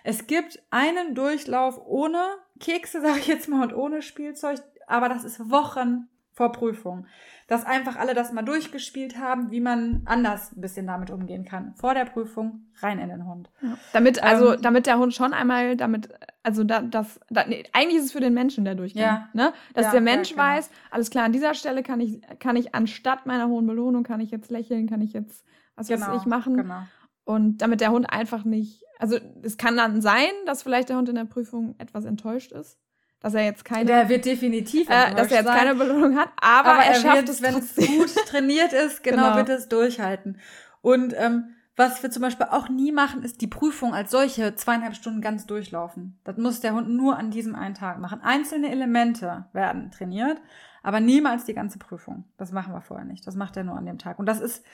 [0.04, 2.24] Es gibt einen Durchlauf ohne
[2.60, 7.06] Kekse, sage ich jetzt mal, und ohne Spielzeug, aber das ist Wochen vor Prüfung
[7.48, 11.74] dass einfach alle das mal durchgespielt haben, wie man anders ein bisschen damit umgehen kann.
[11.76, 13.52] Vor der Prüfung rein in den Hund.
[13.62, 13.78] Ja.
[13.92, 16.10] Damit, also, ähm, damit der Hund schon einmal damit,
[16.42, 19.02] also da, das, da, nee, eigentlich ist es für den Menschen, der durchgeht.
[19.02, 19.30] Ja.
[19.34, 19.54] Ne?
[19.74, 20.48] Dass ja, der Mensch ja, genau.
[20.48, 24.22] weiß, alles klar, an dieser Stelle kann ich, kann ich anstatt meiner hohen Belohnung, kann
[24.22, 26.58] ich jetzt lächeln, kann ich jetzt was genau, weiß ich machen.
[26.58, 26.84] Genau.
[27.26, 31.10] Und damit der Hund einfach nicht, also es kann dann sein, dass vielleicht der Hund
[31.10, 32.80] in der Prüfung etwas enttäuscht ist
[33.24, 33.86] dass er jetzt keine.
[33.86, 35.58] Der wird definitiv, äh, dass er jetzt sein.
[35.58, 39.24] keine Belohnung hat, aber, aber er, er schafft es, wenn es gut trainiert ist, genau,
[39.24, 40.38] genau, wird es durchhalten.
[40.82, 44.94] Und ähm, was wir zum Beispiel auch nie machen, ist die Prüfung als solche zweieinhalb
[44.94, 46.20] Stunden ganz durchlaufen.
[46.26, 48.22] Das muss der Hund nur an diesem einen Tag machen.
[48.22, 50.40] Einzelne Elemente werden trainiert,
[50.84, 52.26] aber niemals die ganze Prüfung.
[52.38, 53.26] Das machen wir vorher nicht.
[53.26, 54.20] Das macht er nur an dem Tag.
[54.20, 54.66] Und das ist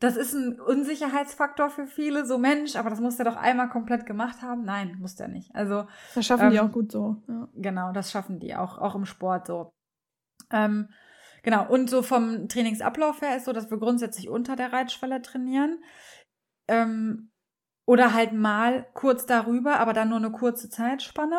[0.00, 4.06] das ist ein Unsicherheitsfaktor für viele, so Mensch, aber das muss er doch einmal komplett
[4.06, 4.64] gemacht haben.
[4.64, 5.54] Nein, muss er nicht.
[5.54, 7.22] Also das schaffen ähm, die auch gut so.
[7.28, 7.48] Ja.
[7.54, 9.72] Genau, das schaffen die auch auch im Sport so.
[10.50, 10.88] Ähm,
[11.42, 15.82] genau und so vom Trainingsablauf her ist so, dass wir grundsätzlich unter der Reitschwelle trainieren.
[16.68, 17.30] Ähm,
[17.86, 21.38] oder halt mal kurz darüber, aber dann nur eine kurze Zeitspanne.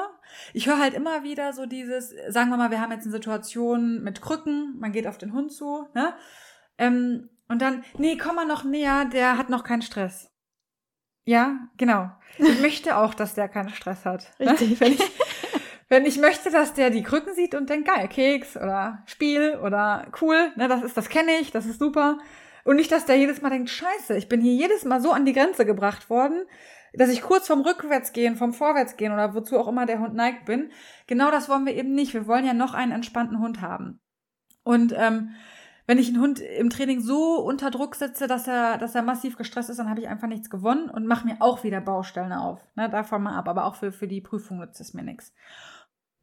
[0.53, 4.03] Ich höre halt immer wieder so dieses, sagen wir mal, wir haben jetzt eine Situation
[4.03, 6.13] mit Krücken, man geht auf den Hund zu, ne?
[6.77, 10.31] Ähm, und dann, nee, komm mal noch näher, der hat noch keinen Stress.
[11.25, 12.11] Ja, genau.
[12.37, 14.31] Ich möchte auch, dass der keinen Stress hat.
[14.39, 14.51] Ne?
[14.51, 15.01] Richtig, wenn ich,
[15.89, 20.11] wenn ich möchte, dass der die Krücken sieht und denkt, geil, Keks oder Spiel oder
[20.21, 22.19] cool, ne, das ist, das kenne ich, das ist super.
[22.63, 25.25] Und nicht, dass der jedes Mal denkt, scheiße, ich bin hier jedes Mal so an
[25.25, 26.45] die Grenze gebracht worden,
[26.93, 30.71] dass ich kurz vom Rückwärtsgehen, vom Vorwärtsgehen oder wozu auch immer der Hund neigt bin.
[31.07, 32.13] Genau das wollen wir eben nicht.
[32.13, 33.99] Wir wollen ja noch einen entspannten Hund haben.
[34.63, 35.35] Und ähm,
[35.87, 39.37] wenn ich einen Hund im Training so unter Druck setze, dass er, dass er massiv
[39.37, 42.59] gestresst ist, dann habe ich einfach nichts gewonnen und mache mir auch wieder Baustellen auf.
[42.75, 43.47] Ne, davon mal ab.
[43.47, 45.33] Aber auch für, für die Prüfung nützt es mir nichts.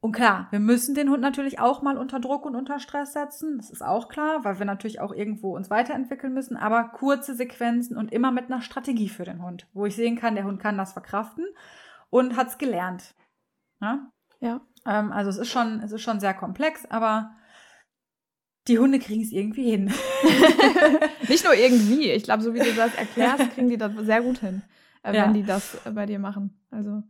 [0.01, 3.59] Und klar, wir müssen den Hund natürlich auch mal unter Druck und unter Stress setzen.
[3.59, 6.57] Das ist auch klar, weil wir natürlich auch irgendwo uns weiterentwickeln müssen.
[6.57, 10.35] Aber kurze Sequenzen und immer mit einer Strategie für den Hund, wo ich sehen kann,
[10.35, 11.45] der Hund kann das verkraften
[12.11, 13.15] und hat es gelernt.
[13.81, 14.11] Ja.
[14.41, 14.61] ja.
[14.87, 17.37] Ähm, also es ist schon, es ist schon sehr komplex, aber
[18.69, 19.93] die Hunde kriegen es irgendwie hin.
[21.29, 22.11] Nicht nur irgendwie.
[22.11, 24.63] Ich glaube, so wie du das erklärst, kriegen die das sehr gut hin,
[25.03, 25.25] äh, ja.
[25.25, 26.59] wenn die das bei dir machen.
[26.71, 27.03] Also.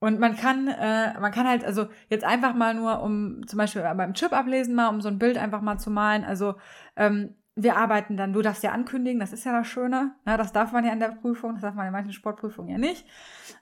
[0.00, 3.82] Und man kann, äh, man kann halt, also jetzt einfach mal nur, um zum Beispiel
[3.82, 6.24] beim Chip ablesen mal, um so ein Bild einfach mal zu malen.
[6.24, 6.56] Also
[6.96, 10.14] ähm, wir arbeiten dann, du darfst ja ankündigen, das ist ja das Schöne.
[10.24, 12.78] Na, das darf man ja in der Prüfung, das darf man in manchen Sportprüfungen ja
[12.78, 13.06] nicht.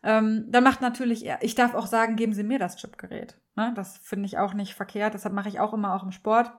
[0.03, 3.38] Ähm, dann macht natürlich, ich darf auch sagen, geben Sie mir das Chipgerät.
[3.57, 3.72] Ne?
[3.74, 6.53] Das finde ich auch nicht verkehrt, deshalb mache ich auch immer auch im Sport.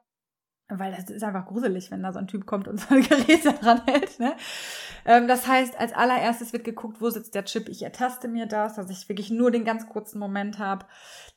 [0.79, 3.45] Weil das ist einfach gruselig, wenn da so ein Typ kommt und so ein Gerät
[3.61, 4.19] dran hält.
[4.19, 4.33] Ne?
[5.05, 7.69] Ähm, das heißt, als allererstes wird geguckt, wo sitzt der Chip.
[7.69, 10.85] Ich ertaste mir das, dass ich wirklich nur den ganz kurzen Moment habe.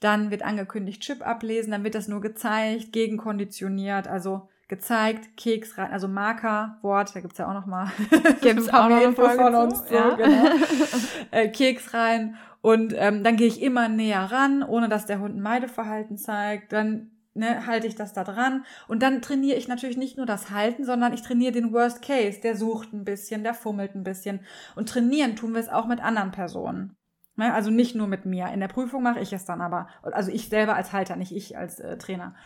[0.01, 5.93] Dann wird angekündigt, Chip ablesen, dann wird das nur gezeigt, gegenkonditioniert, also gezeigt, Keks rein,
[5.93, 7.91] also Marker, Wort, da gibt's ja auch noch mal
[8.41, 10.14] gibt's auch noch Folge von uns, zu, ja.
[10.14, 10.51] genau.
[11.30, 15.37] äh, Keks rein und ähm, dann gehe ich immer näher ran, ohne dass der Hund
[15.37, 16.72] ein Meideverhalten zeigt.
[16.72, 18.64] Dann ne, halte ich das da dran.
[18.89, 22.41] Und dann trainiere ich natürlich nicht nur das Halten, sondern ich trainiere den Worst Case.
[22.41, 24.41] Der sucht ein bisschen, der fummelt ein bisschen.
[24.76, 26.97] Und trainieren tun wir es auch mit anderen Personen.
[27.37, 28.49] Ne, also nicht nur mit mir.
[28.49, 29.89] In der Prüfung mache ich es dann aber.
[30.03, 32.37] Also ich selber als Halter, nicht ich als äh, Trainer.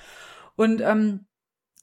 [0.56, 1.26] Und ähm,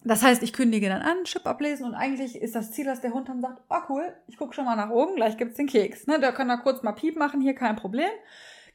[0.04, 3.14] das heißt, ich kündige dann an, Chip ablesen und eigentlich ist das Ziel, dass der
[3.14, 6.06] Hund dann sagt, oh cool, ich gucke schon mal nach oben, gleich gibt's den Keks.
[6.06, 8.10] Ne, der kann da kurz mal Piep machen, hier kein Problem.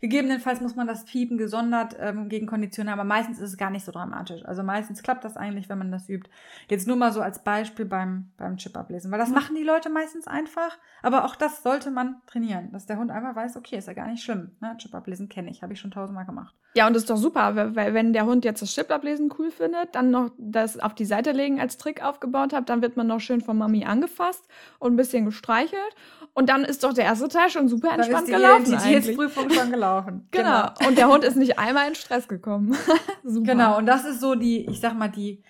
[0.01, 3.85] Gegebenenfalls muss man das Piepen gesondert ähm, gegen Konditionen, aber meistens ist es gar nicht
[3.85, 4.45] so dramatisch.
[4.47, 6.31] Also meistens klappt das eigentlich, wenn man das übt.
[6.69, 9.91] Jetzt nur mal so als Beispiel beim, beim Chip ablesen, weil das machen die Leute
[9.91, 13.89] meistens einfach, aber auch das sollte man trainieren, dass der Hund einfach weiß, okay, ist
[13.89, 14.57] ja gar nicht schlimm.
[14.61, 14.75] Ne?
[14.79, 16.55] Chip ablesen kenne ich, habe ich schon tausendmal gemacht.
[16.75, 19.51] Ja, und das ist doch super, weil wenn der Hund jetzt das Chip ablesen cool
[19.51, 23.09] findet, dann noch das auf die Seite legen als Trick aufgebaut hat, dann wird man
[23.09, 24.49] noch schön von Mami angefasst
[24.79, 25.97] und ein bisschen gestreichelt
[26.35, 28.65] und dann ist doch der erste Teil schon super entspannt dann ist gelaufen.
[28.65, 30.29] Die Identitätsprüfung schon gelaufen.
[30.31, 30.69] genau.
[30.79, 30.89] genau.
[30.89, 32.77] Und der Hund ist nicht einmal in Stress gekommen.
[33.25, 33.53] super.
[33.53, 33.79] Genau.
[33.79, 35.43] Und das ist so die, ich sag mal, die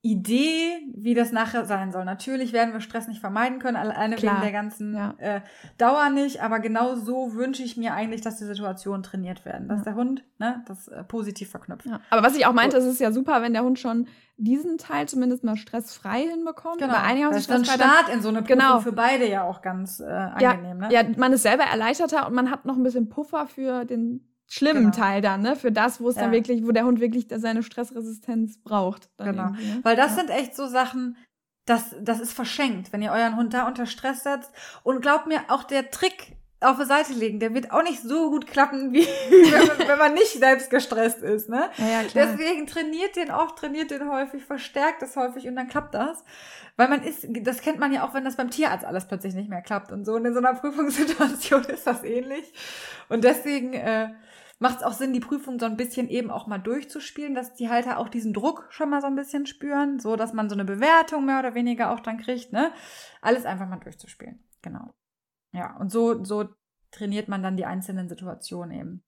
[0.00, 2.04] Idee, wie das nachher sein soll.
[2.04, 5.14] Natürlich werden wir Stress nicht vermeiden können, alleine Klar, wegen der ganzen ja.
[5.18, 5.40] äh,
[5.76, 9.78] Dauer nicht, aber genau so wünsche ich mir eigentlich, dass die Situationen trainiert werden, dass
[9.80, 9.84] Ja.
[9.84, 11.86] der Hund ne, das äh, positiv verknüpft.
[11.86, 12.00] Ja.
[12.10, 15.08] Aber was ich auch meinte, es ist ja super, wenn der Hund schon diesen Teil
[15.08, 16.78] zumindest mal stressfrei hinbekommt.
[16.78, 16.92] Genau.
[16.92, 18.78] Bei einigen das ist dann dann- Start in so eine Prüfung Genau.
[18.78, 20.78] für beide ja auch ganz äh, angenehm.
[20.78, 20.88] Ne?
[20.92, 24.90] ja, man ist selber erleichterter und man hat noch ein bisschen Puffer für den schlimmen
[24.90, 24.96] Genau.
[24.96, 25.54] Teil dann, ne?
[25.56, 26.32] Für das, wo es dann Ja.
[26.32, 29.10] wirklich, wo der Hund wirklich seine Stressresistenz braucht.
[29.16, 29.50] Dann Genau.
[29.50, 29.80] ne?
[29.82, 30.16] Weil das ja.
[30.16, 31.16] sind echt so Sachen,
[31.66, 34.50] das, das ist verschenkt, wenn ihr euren Hund da unter Stress setzt.
[34.82, 38.30] Und glaubt mir, auch der Trick auf die Seite legen, der wird auch nicht so
[38.30, 41.48] gut klappen, wie wenn man, wenn man nicht selbst gestresst ist.
[41.48, 41.68] Ne?
[41.76, 42.02] Ja.
[42.14, 46.24] Deswegen trainiert den oft, trainiert den häufig, verstärkt es häufig und dann klappt das.
[46.76, 49.48] Weil man ist, das kennt man ja auch, wenn das beim Tierarzt alles plötzlich nicht
[49.50, 50.14] mehr klappt und so.
[50.14, 52.52] Und in so einer Prüfungssituation ist das ähnlich.
[53.08, 54.08] Und deswegen äh,
[54.58, 57.68] macht es auch Sinn, die Prüfung so ein bisschen eben auch mal durchzuspielen, dass die
[57.68, 60.64] Halter auch diesen Druck schon mal so ein bisschen spüren, so dass man so eine
[60.64, 62.72] Bewertung mehr oder weniger auch dann kriegt, ne?
[63.20, 64.42] Alles einfach mal durchzuspielen.
[64.62, 64.94] Genau.
[65.52, 66.48] Ja, und so, so
[66.90, 69.04] trainiert man dann die einzelnen Situationen eben.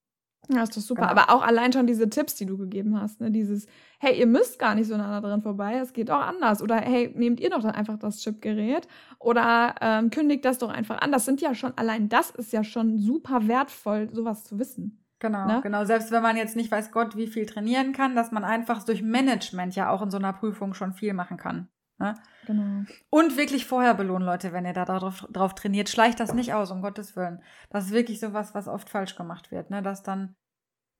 [0.48, 1.02] Ja, ist doch super.
[1.02, 1.12] Genau.
[1.12, 3.30] Aber auch allein schon diese Tipps, die du gegeben hast, ne?
[3.30, 3.66] Dieses,
[3.98, 6.62] hey, ihr müsst gar nicht so nah dran vorbei, es geht auch anders.
[6.62, 8.88] Oder hey, nehmt ihr doch dann einfach das Chipgerät
[9.18, 11.12] oder ähm, kündigt das doch einfach an.
[11.12, 14.99] Das sind ja schon, allein das ist ja schon super wertvoll, sowas zu wissen.
[15.20, 15.60] Genau, Ne?
[15.62, 15.84] genau.
[15.84, 19.02] Selbst wenn man jetzt nicht weiß Gott, wie viel trainieren kann, dass man einfach durch
[19.02, 21.68] Management ja auch in so einer Prüfung schon viel machen kann.
[21.98, 22.14] Ne?
[22.46, 22.84] Genau.
[23.10, 25.90] Und wirklich vorher belohnen, Leute, wenn ihr da drauf, drauf trainiert.
[25.90, 27.42] Schleicht das nicht aus, um Gottes Willen.
[27.68, 29.82] Das ist wirklich sowas, was oft falsch gemacht wird, ne?
[29.82, 30.34] Dass dann,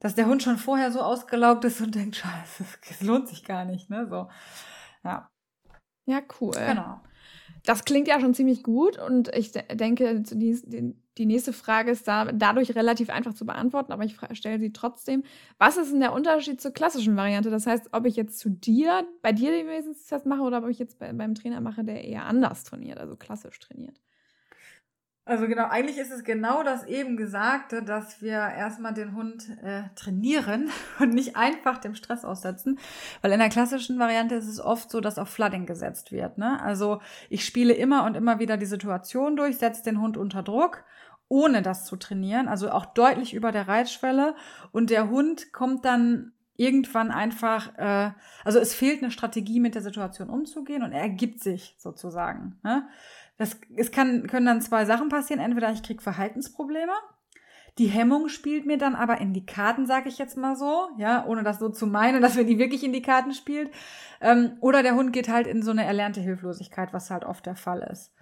[0.01, 3.65] dass der Hund schon vorher so ausgelaugt ist und denkt, scheiße, das lohnt sich gar
[3.65, 4.07] nicht, ne?
[4.11, 4.29] So.
[5.03, 5.31] Ja,
[6.05, 6.53] Ja, cool.
[6.55, 7.01] genau.
[7.65, 11.53] Das klingt ja schon ziemlich gut und ich de denke, zu dies- die, die nächste
[11.53, 15.25] Frage ist da dadurch relativ einfach zu beantworten, aber ich stelle sie trotzdem.
[15.59, 17.51] Was ist denn der Unterschied zur klassischen Variante?
[17.51, 20.79] Das heißt, ob ich jetzt zu dir, bei dir den Wesenstest mache oder ob ich
[20.79, 24.01] jetzt bei, beim Trainer mache, der eher anders trainiert, also klassisch trainiert.
[25.31, 29.83] Also genau, eigentlich ist es genau das eben Gesagte, dass wir erstmal den Hund äh,
[29.95, 32.81] trainieren und nicht einfach dem Stress aussetzen.
[33.23, 36.37] Weil in der klassischen Variante ist es oft so, dass auf Flooding gesetzt wird.
[36.37, 36.61] Ne?
[36.61, 40.83] Also ich spiele immer und immer wieder die Situation durch, setze den Hund unter Druck,
[41.29, 44.35] ohne das zu trainieren, also auch deutlich über der Reitschwelle.
[44.73, 48.11] Und der Hund kommt dann irgendwann einfach, äh,
[48.45, 52.59] also es fehlt eine Strategie, mit der Situation umzugehen und er ergibt sich sozusagen.
[52.63, 52.87] Ne?
[53.41, 55.41] Das, es kann, können dann zwei Sachen passieren.
[55.41, 56.93] Entweder ich kriege Verhaltensprobleme.
[57.79, 61.25] Die Hemmung spielt mir dann aber in die Karten, sage ich jetzt mal so, ja,
[61.25, 63.71] ohne das so zu meinen, dass mir die wirklich in die Karten spielt.
[64.21, 67.57] Ähm, oder der Hund geht halt in so eine erlernte Hilflosigkeit, was halt oft der
[67.57, 68.13] Fall ist.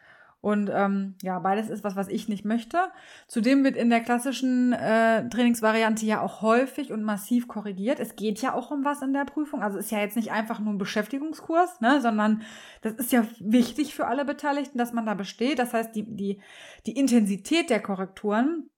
[0.41, 2.78] Und ähm, ja, beides ist was, was ich nicht möchte.
[3.26, 7.99] Zudem wird in der klassischen äh, Trainingsvariante ja auch häufig und massiv korrigiert.
[7.99, 9.62] Es geht ja auch um was in der Prüfung.
[9.62, 12.43] Also ist ja jetzt nicht einfach nur ein Beschäftigungskurs, ne, sondern
[12.82, 15.59] das ist ja wichtig für alle Beteiligten, dass man da besteht.
[15.59, 16.41] Das heißt, die, die,
[16.86, 18.70] die Intensität der Korrekturen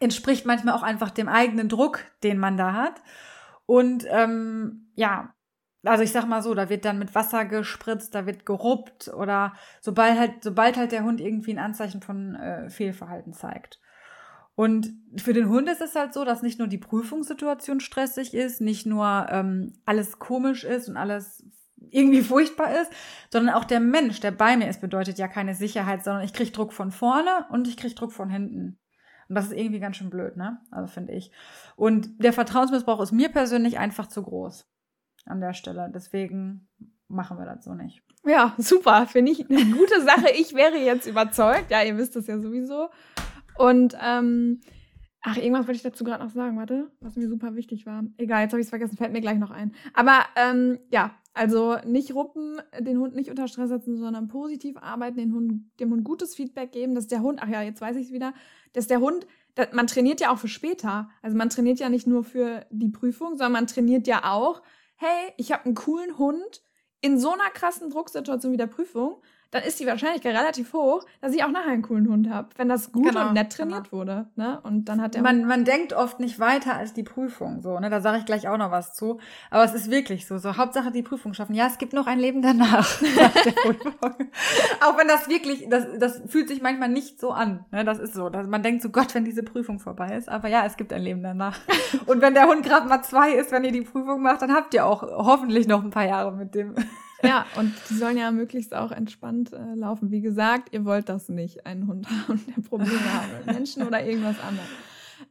[0.00, 3.02] entspricht manchmal auch einfach dem eigenen Druck, den man da hat.
[3.66, 5.34] Und ähm, ja,
[5.84, 9.54] also ich sag mal so, da wird dann mit Wasser gespritzt, da wird geruppt oder
[9.80, 13.80] sobald halt, sobald halt der Hund irgendwie ein Anzeichen von äh, Fehlverhalten zeigt.
[14.56, 18.60] Und für den Hund ist es halt so, dass nicht nur die Prüfungssituation stressig ist,
[18.60, 21.44] nicht nur ähm, alles komisch ist und alles
[21.90, 22.92] irgendwie furchtbar ist,
[23.30, 26.52] sondern auch der Mensch, der bei mir ist, bedeutet ja keine Sicherheit, sondern ich krieg
[26.52, 28.78] Druck von vorne und ich krieg Druck von hinten.
[29.28, 30.60] Und das ist irgendwie ganz schön blöd, ne?
[30.70, 31.32] Also finde ich.
[31.76, 34.68] Und der Vertrauensmissbrauch ist mir persönlich einfach zu groß
[35.24, 35.90] an der Stelle.
[35.94, 36.68] Deswegen
[37.08, 38.02] machen wir das so nicht.
[38.26, 39.06] Ja, super.
[39.06, 40.30] Finde ich eine gute Sache.
[40.38, 41.70] Ich wäre jetzt überzeugt.
[41.70, 42.88] Ja, ihr wisst das ja sowieso.
[43.56, 44.60] Und, ähm,
[45.20, 46.56] ach, irgendwas wollte ich dazu gerade noch sagen.
[46.56, 48.04] Warte, was mir super wichtig war.
[48.16, 48.96] Egal, jetzt habe ich es vergessen.
[48.96, 49.74] Fällt mir gleich noch ein.
[49.92, 55.16] Aber, ähm, ja, also nicht ruppen, den Hund nicht unter Stress setzen, sondern positiv arbeiten,
[55.16, 58.06] den Hund, dem Hund gutes Feedback geben, dass der Hund, ach ja, jetzt weiß ich
[58.06, 58.32] es wieder,
[58.72, 61.10] dass der Hund, dass, man trainiert ja auch für später.
[61.22, 64.62] Also man trainiert ja nicht nur für die Prüfung, sondern man trainiert ja auch,
[65.04, 66.62] hey, ich habe einen coolen Hund.
[67.00, 69.22] In so einer krassen Drucksituation wie der Prüfung,
[69.54, 72.68] dann ist die Wahrscheinlichkeit relativ hoch, dass ich auch nachher einen coolen Hund habe, wenn
[72.68, 74.26] das gut Genau, und nett trainiert wurde.
[74.34, 74.58] Ne?
[74.64, 77.88] Und dann hat der Man, man denkt oft nicht weiter als die Prüfung, so, ne?
[77.88, 79.20] Da sage ich gleich auch noch was zu.
[79.52, 80.38] Aber es ist wirklich so.
[80.38, 81.54] So, Hauptsache die Prüfung schaffen.
[81.54, 83.00] Ja, es gibt noch ein Leben danach.
[84.80, 87.64] auch wenn das wirklich, das, das fühlt sich manchmal nicht so an.
[87.70, 87.84] Ne?
[87.84, 88.30] Das ist so.
[88.30, 90.28] dass man denkt so, Gott, wenn diese Prüfung vorbei ist.
[90.28, 91.60] Aber ja, es gibt ein Leben danach.
[92.06, 94.74] Und wenn der Hund gerade mal zwei ist, wenn ihr die Prüfung macht, dann habt
[94.74, 96.74] ihr auch hoffentlich noch ein paar Jahre mit dem.
[97.22, 100.10] Ja, und die sollen ja möglichst auch entspannt äh, laufen.
[100.10, 104.04] Wie gesagt, ihr wollt das nicht, einen Hund haben, der Probleme hat mit Menschen oder
[104.04, 104.68] irgendwas anderes.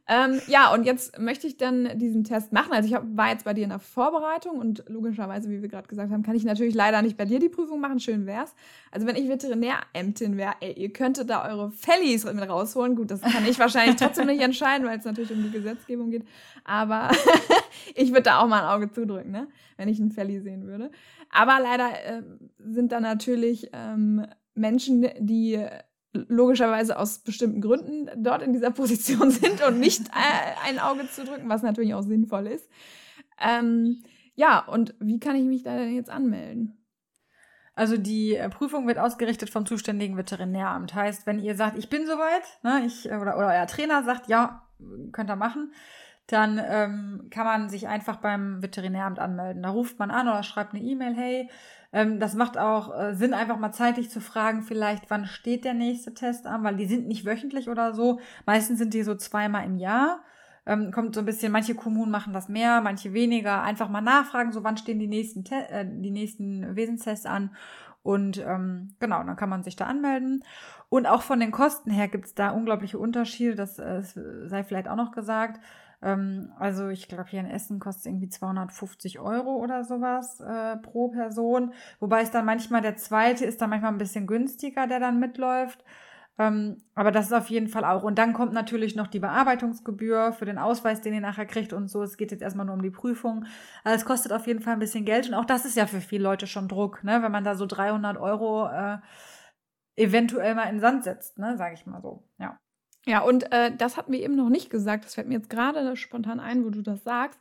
[0.06, 2.72] Ähm, ja, und jetzt möchte ich dann diesen Test machen.
[2.72, 5.88] Also ich hab, war jetzt bei dir in der Vorbereitung und logischerweise, wie wir gerade
[5.88, 8.00] gesagt haben, kann ich natürlich leider nicht bei dir die Prüfung machen.
[8.00, 8.54] Schön wär's.
[8.90, 12.96] Also wenn ich Veterinärämtin wäre, ey, ihr könntet da eure Fellies mit rausholen.
[12.96, 16.24] Gut, das kann ich wahrscheinlich trotzdem nicht entscheiden, weil es natürlich um die Gesetzgebung geht.
[16.64, 17.10] Aber
[17.94, 19.48] ich würde da auch mal ein Auge zudrücken, ne?
[19.76, 20.90] wenn ich einen Felli sehen würde.
[21.30, 22.22] Aber leider äh,
[22.58, 25.64] sind da natürlich ähm, Menschen, die
[26.14, 31.24] logischerweise aus bestimmten Gründen dort in dieser Position sind und nicht äh, ein Auge zu
[31.24, 32.68] drücken, was natürlich auch sinnvoll ist.
[33.40, 34.02] Ähm,
[34.34, 36.78] ja, und wie kann ich mich da denn jetzt anmelden?
[37.74, 40.94] Also die äh, Prüfung wird ausgerichtet vom zuständigen Veterinäramt.
[40.94, 44.28] Heißt, wenn ihr sagt, ich bin soweit, ne, ich, äh, oder, oder euer Trainer sagt,
[44.28, 44.68] ja,
[45.12, 45.72] könnt ihr machen,
[46.26, 49.62] dann ähm, kann man sich einfach beim Veterinäramt anmelden.
[49.62, 51.50] Da ruft man an oder schreibt eine E-Mail, hey,
[51.94, 55.74] ähm, das macht auch äh, Sinn, einfach mal zeitlich zu fragen, vielleicht, wann steht der
[55.74, 58.18] nächste Test an, weil die sind nicht wöchentlich oder so.
[58.46, 60.24] Meistens sind die so zweimal im Jahr.
[60.66, 63.62] Ähm, kommt so ein bisschen, manche Kommunen machen das mehr, manche weniger.
[63.62, 67.54] Einfach mal nachfragen, so wann stehen die nächsten, Te äh, die nächsten Wesenstests an.
[68.02, 70.42] Und ähm, genau, dann kann man sich da anmelden.
[70.88, 74.88] Und auch von den Kosten her gibt es da unglaubliche Unterschiede, das äh, sei vielleicht
[74.88, 75.60] auch noch gesagt.
[76.04, 81.08] Ähm, also ich glaube, hier in Essen kostet irgendwie 250 Euro oder sowas äh, pro
[81.08, 81.72] Person.
[81.98, 85.82] Wobei es dann manchmal der zweite ist dann manchmal ein bisschen günstiger, der dann mitläuft.
[86.36, 88.02] Ähm, aber das ist auf jeden Fall auch.
[88.02, 91.88] Und dann kommt natürlich noch die Bearbeitungsgebühr für den Ausweis, den ihr nachher kriegt und
[91.88, 92.02] so.
[92.02, 93.46] Es geht jetzt erstmal nur um die Prüfung.
[93.84, 95.28] Also es kostet auf jeden Fall ein bisschen Geld.
[95.28, 97.22] Und auch das ist ja für viele Leute schon Druck, ne?
[97.22, 98.98] wenn man da so 300 Euro äh,
[99.96, 101.56] eventuell mal in den Sand setzt, ne?
[101.56, 102.24] sage ich mal so.
[102.38, 102.58] Ja.
[103.06, 105.04] Ja, und äh, das hatten wir eben noch nicht gesagt.
[105.04, 107.38] Das fällt mir jetzt gerade spontan ein, wo du das sagst.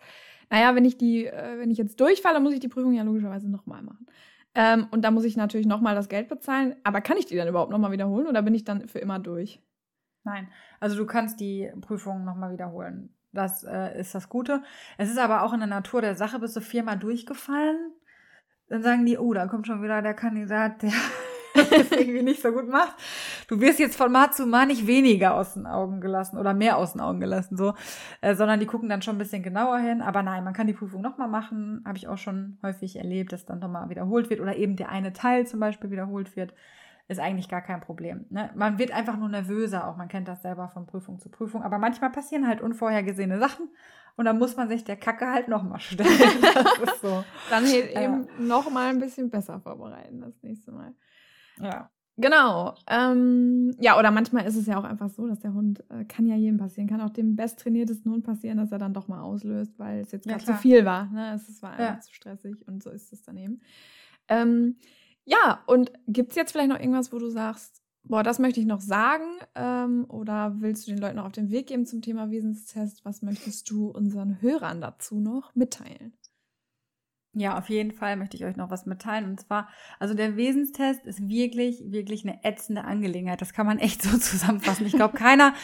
[0.49, 3.49] Naja, wenn ich die, äh, wenn ich jetzt durchfalle, muss ich die Prüfung ja logischerweise
[3.49, 4.05] nochmal machen.
[4.55, 6.75] Ähm, und da muss ich natürlich nochmal das Geld bezahlen.
[6.83, 9.61] Aber kann ich die dann überhaupt nochmal wiederholen oder bin ich dann für immer durch?
[10.25, 10.47] Nein,
[10.79, 13.13] also du kannst die Prüfung nochmal wiederholen.
[13.31, 14.61] Das äh, ist das Gute.
[14.97, 17.93] Es ist aber auch in der Natur der Sache, bist du viermal durchgefallen,
[18.69, 20.93] dann sagen die, oh, da kommt schon wieder der Kandidat, der
[21.69, 22.95] das irgendwie nicht so gut macht.
[23.47, 26.77] Du wirst jetzt von Mal zu Mal nicht weniger aus den Augen gelassen oder mehr
[26.77, 27.73] aus den Augen gelassen, so,
[28.21, 30.01] äh, sondern die gucken dann schon ein bisschen genauer hin.
[30.01, 31.83] Aber nein, man kann die Prüfung nochmal machen.
[31.85, 35.13] Habe ich auch schon häufig erlebt, dass dann nochmal wiederholt wird oder eben der eine
[35.13, 36.53] Teil zum Beispiel wiederholt wird.
[37.09, 38.25] Ist eigentlich gar kein Problem.
[38.29, 38.49] Ne?
[38.55, 41.61] Man wird einfach nur nervöser, auch man kennt das selber von Prüfung zu Prüfung.
[41.61, 43.69] Aber manchmal passieren halt unvorhergesehene Sachen
[44.15, 46.09] und dann muss man sich der Kacke halt nochmal stellen.
[46.53, 47.23] Das ist so.
[47.49, 48.25] dann eben ja.
[48.39, 50.93] nochmal ein bisschen besser vorbereiten das nächste Mal.
[51.59, 51.89] Ja.
[52.17, 52.75] Genau.
[52.87, 56.27] Ähm, ja, oder manchmal ist es ja auch einfach so, dass der Hund, äh, kann
[56.27, 59.79] ja jedem passieren, kann auch dem besttrainiertesten Hund passieren, dass er dann doch mal auslöst,
[59.79, 61.09] weil es jetzt gerade ja, zu viel war.
[61.11, 61.33] Ne?
[61.33, 61.99] Es, war einfach ja.
[61.99, 63.61] zu stressig und so ist es dann eben.
[64.27, 64.77] Ähm,
[65.25, 68.67] ja, und gibt es jetzt vielleicht noch irgendwas, wo du sagst, boah, das möchte ich
[68.67, 69.25] noch sagen?
[69.55, 73.05] Ähm, oder willst du den Leuten noch auf den Weg geben zum Thema Wesenstest?
[73.05, 76.13] Was möchtest du unseren Hörern dazu noch mitteilen?
[77.35, 79.25] Ja, auf jeden Fall möchte ich euch noch was mitteilen.
[79.25, 79.67] Und zwar,
[79.97, 83.41] also der Wesenstest ist wirklich, wirklich eine ätzende Angelegenheit.
[83.41, 84.85] Das kann man echt so zusammenfassen.
[84.85, 85.55] Ich glaube, keiner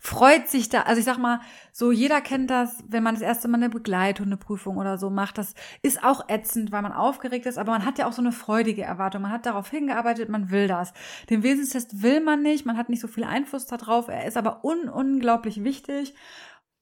[0.00, 0.82] freut sich da.
[0.82, 4.78] Also ich sag mal, so jeder kennt das, wenn man das erste Mal eine Begleithundeprüfung
[4.78, 5.36] oder so macht.
[5.36, 8.32] Das ist auch ätzend, weil man aufgeregt ist, aber man hat ja auch so eine
[8.32, 9.20] freudige Erwartung.
[9.20, 10.94] Man hat darauf hingearbeitet, man will das.
[11.28, 14.08] Den Wesenstest will man nicht, man hat nicht so viel Einfluss darauf.
[14.08, 16.14] Er ist aber un unglaublich wichtig.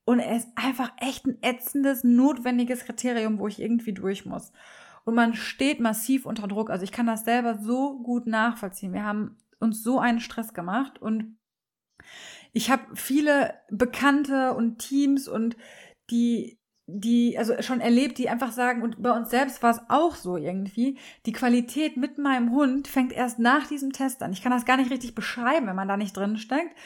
[0.07, 4.53] Und er ist einfach echt ein ätzendes, notwendiges Kriterium, wo ich irgendwie durch muss.
[5.05, 6.71] Und man steht massiv unter Druck.
[6.71, 8.93] Also ich kann das selber so gut nachvollziehen.
[8.93, 11.37] Wir haben uns so einen Stress gemacht und
[12.53, 15.57] ich habe viele Bekannte und Teams und
[16.11, 20.15] die, die, also schon erlebt, die einfach sagen, und bei uns selbst war es auch
[20.15, 24.33] so irgendwie, die Qualität mit meinem Hund fängt erst nach diesem Test an.
[24.33, 26.77] Ich kann das gar nicht richtig beschreiben, wenn man da nicht drin steckt,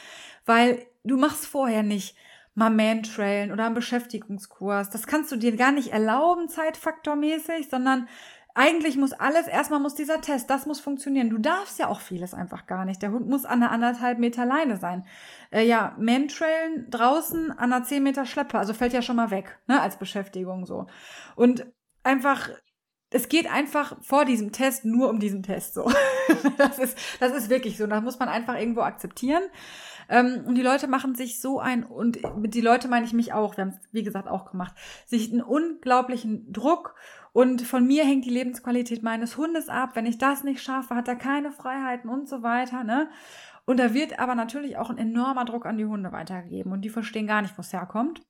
[0.47, 2.15] weil du machst vorher nicht
[2.53, 4.89] mal Mantrailen oder einen Beschäftigungskurs.
[4.89, 8.07] Das kannst du dir gar nicht erlauben, zeitfaktormäßig, sondern
[8.53, 11.29] eigentlich muss alles, erstmal muss dieser Test, das muss funktionieren.
[11.29, 13.01] Du darfst ja auch vieles einfach gar nicht.
[13.01, 15.05] Der Hund muss an einer anderthalb Meter Leine sein.
[15.51, 19.57] Äh, ja, Mantrailen draußen an einer zehn Meter Schleppe, also fällt ja schon mal weg,
[19.67, 20.87] ne, als Beschäftigung so.
[21.35, 21.65] Und
[22.03, 22.49] einfach,
[23.09, 25.89] es geht einfach vor diesem Test nur um diesen Test so.
[26.57, 27.87] das ist, das ist wirklich so.
[27.87, 29.43] Das muss man einfach irgendwo akzeptieren.
[30.11, 33.31] Ähm, und die Leute machen sich so ein, und mit die Leute meine ich mich
[33.31, 34.75] auch, wir haben es wie gesagt auch gemacht,
[35.07, 36.95] sich einen unglaublichen Druck
[37.31, 39.91] und von mir hängt die Lebensqualität meines Hundes ab.
[39.95, 43.09] Wenn ich das nicht schaffe, hat er keine Freiheiten und so weiter, ne?
[43.65, 46.89] Und da wird aber natürlich auch ein enormer Druck an die Hunde weitergegeben und die
[46.89, 48.21] verstehen gar nicht, wo es herkommt.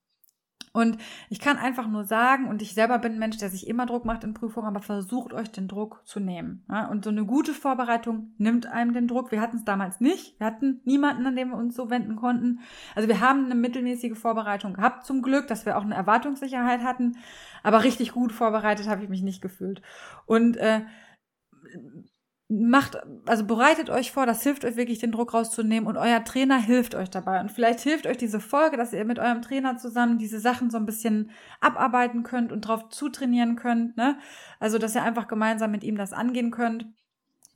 [0.72, 0.96] Und
[1.28, 4.06] ich kann einfach nur sagen, und ich selber bin ein Mensch, der sich immer Druck
[4.06, 6.64] macht in Prüfungen, aber versucht euch den Druck zu nehmen.
[6.70, 6.86] Ja?
[6.86, 9.32] Und so eine gute Vorbereitung nimmt einem den Druck.
[9.32, 10.40] Wir hatten es damals nicht.
[10.40, 12.60] Wir hatten niemanden, an dem wir uns so wenden konnten.
[12.94, 17.18] Also wir haben eine mittelmäßige Vorbereitung gehabt, zum Glück, dass wir auch eine Erwartungssicherheit hatten.
[17.62, 19.82] Aber richtig gut vorbereitet habe ich mich nicht gefühlt.
[20.24, 20.80] Und äh,
[22.52, 26.58] macht, also bereitet euch vor, das hilft euch wirklich, den Druck rauszunehmen und euer Trainer
[26.58, 27.40] hilft euch dabei.
[27.40, 30.76] Und vielleicht hilft euch diese Folge, dass ihr mit eurem Trainer zusammen diese Sachen so
[30.76, 31.30] ein bisschen
[31.60, 34.18] abarbeiten könnt und drauf zutrainieren könnt, ne?
[34.60, 36.86] Also, dass ihr einfach gemeinsam mit ihm das angehen könnt.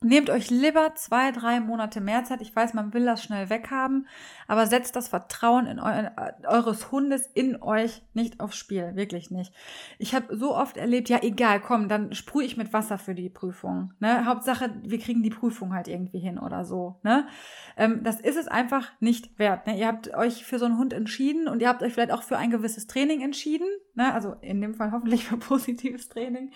[0.03, 2.41] Nehmt euch lieber zwei, drei Monate mehr Zeit.
[2.41, 4.07] Ich weiß, man will das schnell weghaben,
[4.47, 6.09] aber setzt das Vertrauen in eu
[6.43, 8.95] eures Hundes in euch nicht aufs Spiel.
[8.95, 9.51] Wirklich nicht.
[9.97, 13.29] Ich habe so oft erlebt, ja, egal, komm, dann sprühe ich mit Wasser für die
[13.29, 13.91] Prüfung.
[13.99, 14.27] Ne?
[14.27, 16.99] Hauptsache, wir kriegen die Prüfung halt irgendwie hin oder so.
[17.01, 17.27] Ne?
[17.75, 19.65] Ähm, das ist es einfach nicht wert.
[19.65, 19.79] Ne?
[19.79, 22.37] Ihr habt euch für so einen Hund entschieden und ihr habt euch vielleicht auch für
[22.37, 23.67] ein gewisses Training entschieden.
[23.95, 24.13] Ne?
[24.13, 26.51] Also in dem Fall hoffentlich für positives Training.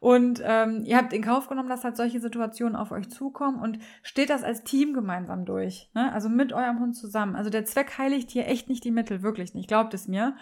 [0.00, 3.78] Und ähm, ihr habt in Kauf genommen, dass halt solche Situationen auf euch zukommen und
[4.02, 5.90] steht das als Team gemeinsam durch.
[5.94, 6.12] Ne?
[6.12, 7.34] Also mit eurem Hund zusammen.
[7.34, 9.68] Also der Zweck heiligt hier echt nicht die Mittel, wirklich nicht.
[9.68, 10.36] Glaubt es mir.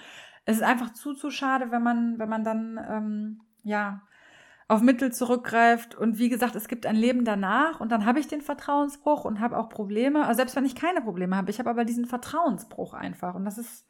[0.44, 4.02] Es ist einfach zu, zu schade, wenn man, wenn man dann, ähm, ja,
[4.68, 5.94] auf Mittel zurückgreift.
[5.94, 9.40] Und wie gesagt, es gibt ein Leben danach und dann habe ich den Vertrauensbruch und
[9.40, 10.24] habe auch Probleme.
[10.24, 13.34] Also selbst wenn ich keine Probleme habe, ich habe aber diesen Vertrauensbruch einfach.
[13.34, 13.86] Und das ist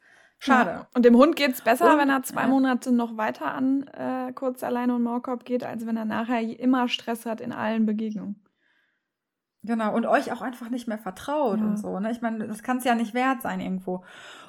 [0.46, 0.70] Schade.
[0.70, 0.86] Ja.
[0.94, 4.62] Und dem Hund geht's besser, und, wenn er zwei Monate noch weiter an äh, kurz
[4.62, 8.36] alleine und Maulkorb geht, als wenn er nachher immer Stress hat in allen Begegnungen.
[9.66, 11.66] Genau, und euch auch einfach nicht mehr vertraut ja.
[11.66, 11.98] und so.
[11.98, 12.12] Ne?
[12.12, 14.04] Ich meine, das kann es ja nicht wert sein irgendwo.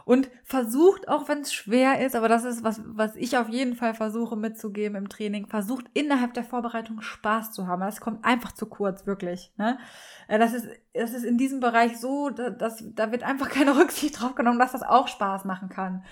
[0.06, 3.76] Und versucht, auch wenn es schwer ist, aber das ist was, was ich auf jeden
[3.76, 7.82] Fall versuche mitzugeben im Training, versucht innerhalb der Vorbereitung Spaß zu haben.
[7.82, 9.52] Das kommt einfach zu kurz, wirklich.
[9.58, 9.80] Ne?
[10.28, 14.22] Äh, das ist, das ist in diesem Bereich so, dass, da wird einfach keine Rücksicht
[14.22, 16.04] drauf genommen, dass das auch Spaß machen kann.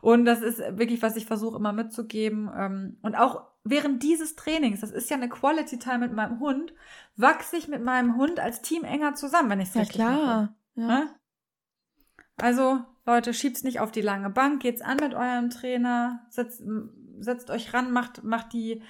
[0.00, 2.50] Und das ist wirklich, was ich versuche immer mitzugeben.
[2.56, 6.72] Ähm, und auch während dieses Trainings, das ist ja eine Quality Time mit meinem Hund,
[7.16, 10.12] wachse ich mit meinem Hund als Team enger zusammen, wenn ich es ja, richtig klar.
[10.12, 10.54] mache.
[10.74, 10.86] Ja.
[10.86, 11.10] Ne?
[12.38, 16.62] Also, Leute, schiebt's nicht auf die lange Bank, geht's an mit eurem Trainer, setzt,
[17.18, 18.82] setzt euch ran, macht, macht die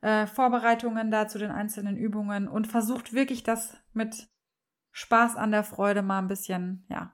[0.00, 4.28] äh, Vorbereitungen da zu den einzelnen Übungen und versucht wirklich das mit
[4.92, 7.12] Spaß an der Freude mal ein bisschen, ja,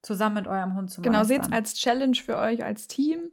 [0.00, 1.12] zusammen mit eurem Hund zu machen.
[1.12, 3.30] Genau, seht es als Challenge für euch als Team.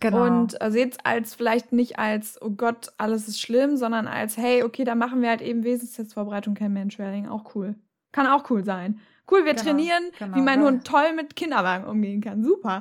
[0.00, 0.26] Genau.
[0.26, 4.36] Und äh, seht es als vielleicht nicht als, oh Gott, alles ist schlimm, sondern als,
[4.36, 7.28] hey, okay, da machen wir halt eben Wesenstestvorbereitung kein Mantrailing.
[7.28, 7.74] Auch cool.
[8.12, 9.00] Kann auch cool sein.
[9.30, 12.42] Cool, wir genau, trainieren, genau, wie mein Hund toll mit Kinderwagen umgehen kann.
[12.42, 12.80] Super.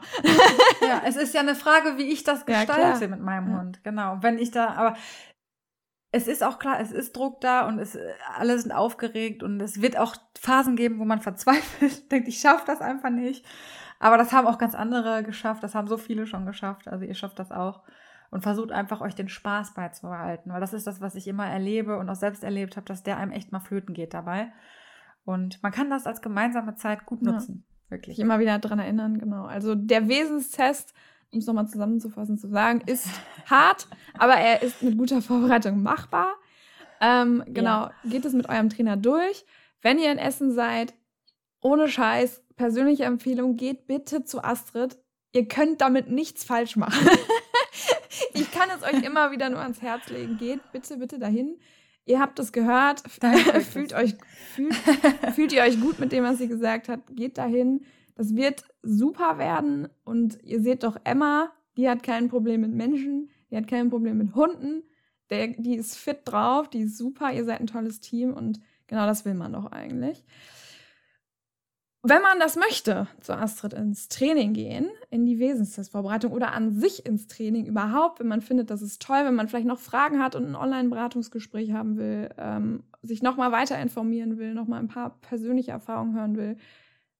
[0.81, 3.59] ja, es ist ja eine Frage, wie ich das gestalte ja, mit meinem ja.
[3.59, 3.83] Hund.
[3.83, 4.17] Genau.
[4.21, 4.95] Wenn ich da, aber
[6.11, 7.97] es ist auch klar, es ist Druck da und es,
[8.35, 12.63] alle sind aufgeregt und es wird auch Phasen geben, wo man verzweifelt, denkt, ich schaffe
[12.65, 13.45] das einfach nicht.
[13.99, 17.15] Aber das haben auch ganz andere geschafft, das haben so viele schon geschafft, also ihr
[17.15, 17.83] schafft das auch.
[18.29, 21.97] Und versucht einfach euch den Spaß beizubehalten, weil das ist das, was ich immer erlebe
[21.97, 24.51] und auch selbst erlebt habe, dass der einem echt mal flöten geht dabei.
[25.23, 27.63] Und man kann das als gemeinsame Zeit gut nutzen.
[27.65, 27.77] Ja.
[27.89, 28.17] Wirklich.
[28.17, 29.45] Ich immer wieder daran erinnern, genau.
[29.45, 30.93] Also der Wesenstest,
[31.31, 33.07] um es nochmal zusammenzufassen, zu sagen, ist
[33.45, 36.33] hart, aber er ist mit guter Vorbereitung machbar.
[36.99, 37.93] Ähm, genau, ja.
[38.05, 39.45] geht es mit eurem Trainer durch.
[39.81, 40.93] Wenn ihr in Essen seid,
[41.61, 44.97] ohne Scheiß, persönliche Empfehlung, geht bitte zu Astrid.
[45.33, 47.07] Ihr könnt damit nichts falsch machen.
[48.33, 50.37] ich kann es euch immer wieder nur ans Herz legen.
[50.37, 51.59] Geht bitte, bitte dahin.
[52.05, 53.03] Ihr habt es gehört.
[53.71, 54.15] fühlt euch,
[54.55, 54.75] fühlt,
[55.35, 57.01] fühlt ihr euch gut mit dem, was sie gesagt hat.
[57.11, 57.85] Geht dahin.
[58.17, 59.87] Das wird super werden.
[60.03, 63.29] Und ihr seht doch Emma, die hat kein Problem mit Menschen.
[63.51, 64.83] Die hat kein Problem mit Hunden.
[65.29, 66.67] Der, die ist fit drauf.
[66.67, 67.31] Die ist super.
[67.31, 68.33] Ihr seid ein tolles Team.
[68.33, 70.25] Und genau das will man doch eigentlich.
[72.01, 77.05] Wenn man das möchte, zu Astrid ins Training gehen, in die Wesenstestvorbereitung oder an sich
[77.05, 80.35] ins Training überhaupt, wenn man findet, das ist toll, wenn man vielleicht noch Fragen hat
[80.35, 85.71] und ein Online-Beratungsgespräch haben will, ähm, sich nochmal weiter informieren will, nochmal ein paar persönliche
[85.71, 86.57] Erfahrungen hören will,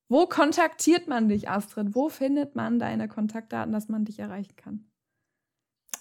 [0.08, 1.94] wo kontaktiert man dich, Astrid?
[1.94, 4.88] Wo findet man deine Kontaktdaten, dass man dich erreichen kann?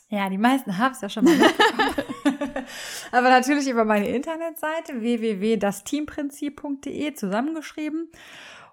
[0.10, 1.96] Ja, die meisten haben es ja schon mal mitbekommen.
[3.12, 8.10] Aber natürlich über meine Internetseite www.dasteamprinzip.de zusammengeschrieben.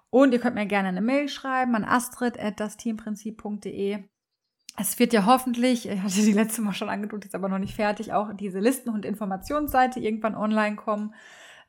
[0.09, 4.05] Und ihr könnt mir gerne eine Mail schreiben an astrid.dasteamprinzip.de.
[4.77, 7.75] Es wird ja hoffentlich, ich hatte die letzte Mal schon angedruckt, ist aber noch nicht
[7.75, 11.13] fertig, auch diese Listen- und Informationsseite irgendwann online kommen.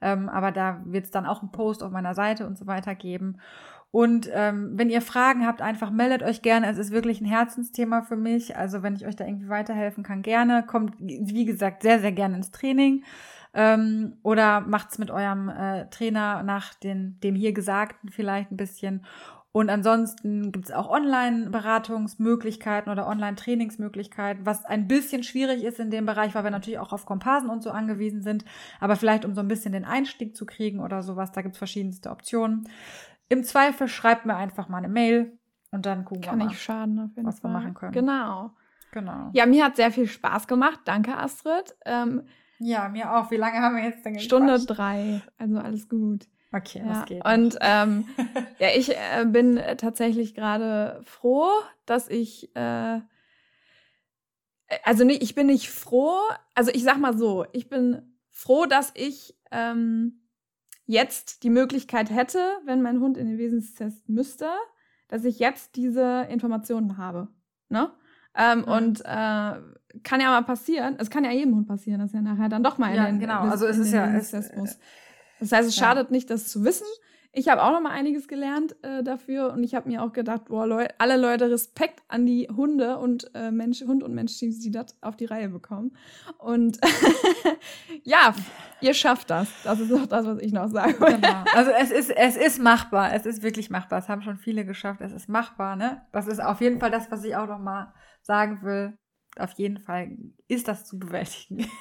[0.00, 2.94] Ähm, aber da wird es dann auch einen Post auf meiner Seite und so weiter
[2.94, 3.38] geben.
[3.90, 6.68] Und ähm, wenn ihr Fragen habt, einfach meldet euch gerne.
[6.68, 8.56] Es ist wirklich ein Herzensthema für mich.
[8.56, 10.64] Also wenn ich euch da irgendwie weiterhelfen kann, gerne.
[10.66, 13.04] Kommt, wie gesagt, sehr, sehr gerne ins Training.
[13.54, 19.06] Ähm, oder macht's mit eurem äh, Trainer nach den, dem hier Gesagten vielleicht ein bisschen.
[19.56, 26.04] Und ansonsten gibt es auch Online-Beratungsmöglichkeiten oder Online-Trainingsmöglichkeiten, was ein bisschen schwierig ist in dem
[26.04, 28.44] Bereich, weil wir natürlich auch auf Komparsen und so angewiesen sind.
[28.80, 31.58] Aber vielleicht, um so ein bisschen den Einstieg zu kriegen oder sowas, da gibt es
[31.58, 32.68] verschiedenste Optionen.
[33.30, 35.38] Im Zweifel schreibt mir einfach mal eine Mail
[35.70, 37.50] und dann gucken Kann wir mal, schaden, was Fall.
[37.50, 37.92] wir machen können.
[37.92, 38.50] Genau.
[38.92, 39.30] Genau.
[39.32, 40.80] Ja, mir hat sehr viel Spaß gemacht.
[40.84, 41.74] Danke, Astrid.
[41.86, 42.24] Ähm,
[42.58, 43.30] Ja, mir auch.
[43.30, 44.78] Wie lange haben wir jetzt denn Stunde gequatscht?
[44.78, 45.22] drei.
[45.38, 46.26] Also alles gut.
[46.56, 46.92] Okay, Ja.
[46.92, 47.24] das geht.
[47.24, 48.04] Und ähm,
[48.58, 51.48] ja, ich äh, bin äh, tatsächlich gerade froh,
[51.86, 53.00] dass ich, äh,
[54.84, 56.18] also nicht, ich bin nicht froh,
[56.54, 60.22] also ich sag mal so, ich bin froh, dass ich ähm,
[60.86, 64.48] jetzt die Möglichkeit hätte, wenn mein Hund in den Wesenstest müsste,
[65.08, 67.28] dass ich jetzt diese Informationen habe.
[67.68, 67.90] Ne?
[68.34, 68.64] Ähm, Mhm.
[68.64, 69.54] Und äh,
[70.02, 72.76] kann ja mal passieren, es kann ja jedem Hund passieren, dass er nachher dann doch
[72.78, 73.40] mal Ja, in den, genau.
[73.42, 74.78] Also es den ist ja- es- Wesenstest muss.
[75.40, 75.84] Das heißt, es Ja.
[75.86, 76.86] schadet nicht, das zu wissen.
[77.38, 80.46] Ich habe auch noch mal einiges gelernt äh, dafür und ich habe mir auch gedacht,
[80.46, 84.58] boah, Leu alle Leute Respekt an die Hunde und äh, Mensch, Hund und Mensch, die
[84.58, 85.94] die das auf die Reihe bekommen.
[86.38, 86.78] Und
[88.04, 88.34] ja,
[88.80, 89.48] ihr schafft das.
[89.64, 91.16] Das ist auch das, was ich noch sagen will.
[91.16, 91.44] Genau.
[91.54, 93.12] Also es ist, es ist machbar.
[93.12, 93.98] Es ist wirklich machbar.
[93.98, 95.02] Es haben schon viele geschafft.
[95.02, 96.06] Es ist machbar, ne?
[96.12, 98.96] Das ist auf jeden Fall das, was ich auch noch mal sagen will.
[99.38, 100.16] Auf jeden Fall
[100.48, 101.66] ist das zu bewältigen.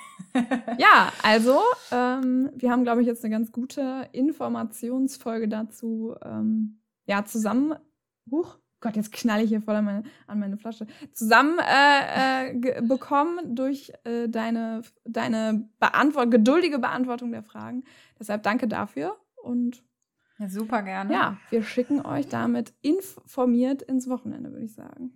[0.78, 7.24] Ja, also ähm, wir haben, glaube ich, jetzt eine ganz gute Informationsfolge dazu ähm, ja,
[7.24, 7.74] zusammen.
[8.30, 10.88] Huch, Gott, jetzt knall ich hier voll an meine, an meine Flasche.
[11.14, 17.84] Zusammen äh, äh, bekommen durch äh, deine, deine Beantwort geduldige Beantwortung der Fragen.
[18.20, 19.16] Deshalb danke dafür.
[19.41, 19.84] Und
[20.38, 21.14] Ja, super gerne.
[21.14, 25.14] ja, wir schicken euch damit informiert ins Wochenende, würde ich sagen.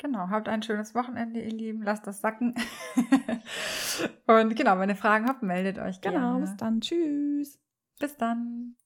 [0.00, 1.82] Genau, habt ein schönes Wochenende, ihr Lieben.
[1.82, 2.54] Lasst das sacken.
[4.26, 6.16] Und genau, wenn ihr Fragen habt, meldet euch gerne.
[6.16, 6.80] Genau, bis dann.
[6.80, 7.60] Tschüss.
[7.98, 8.76] Bis dann.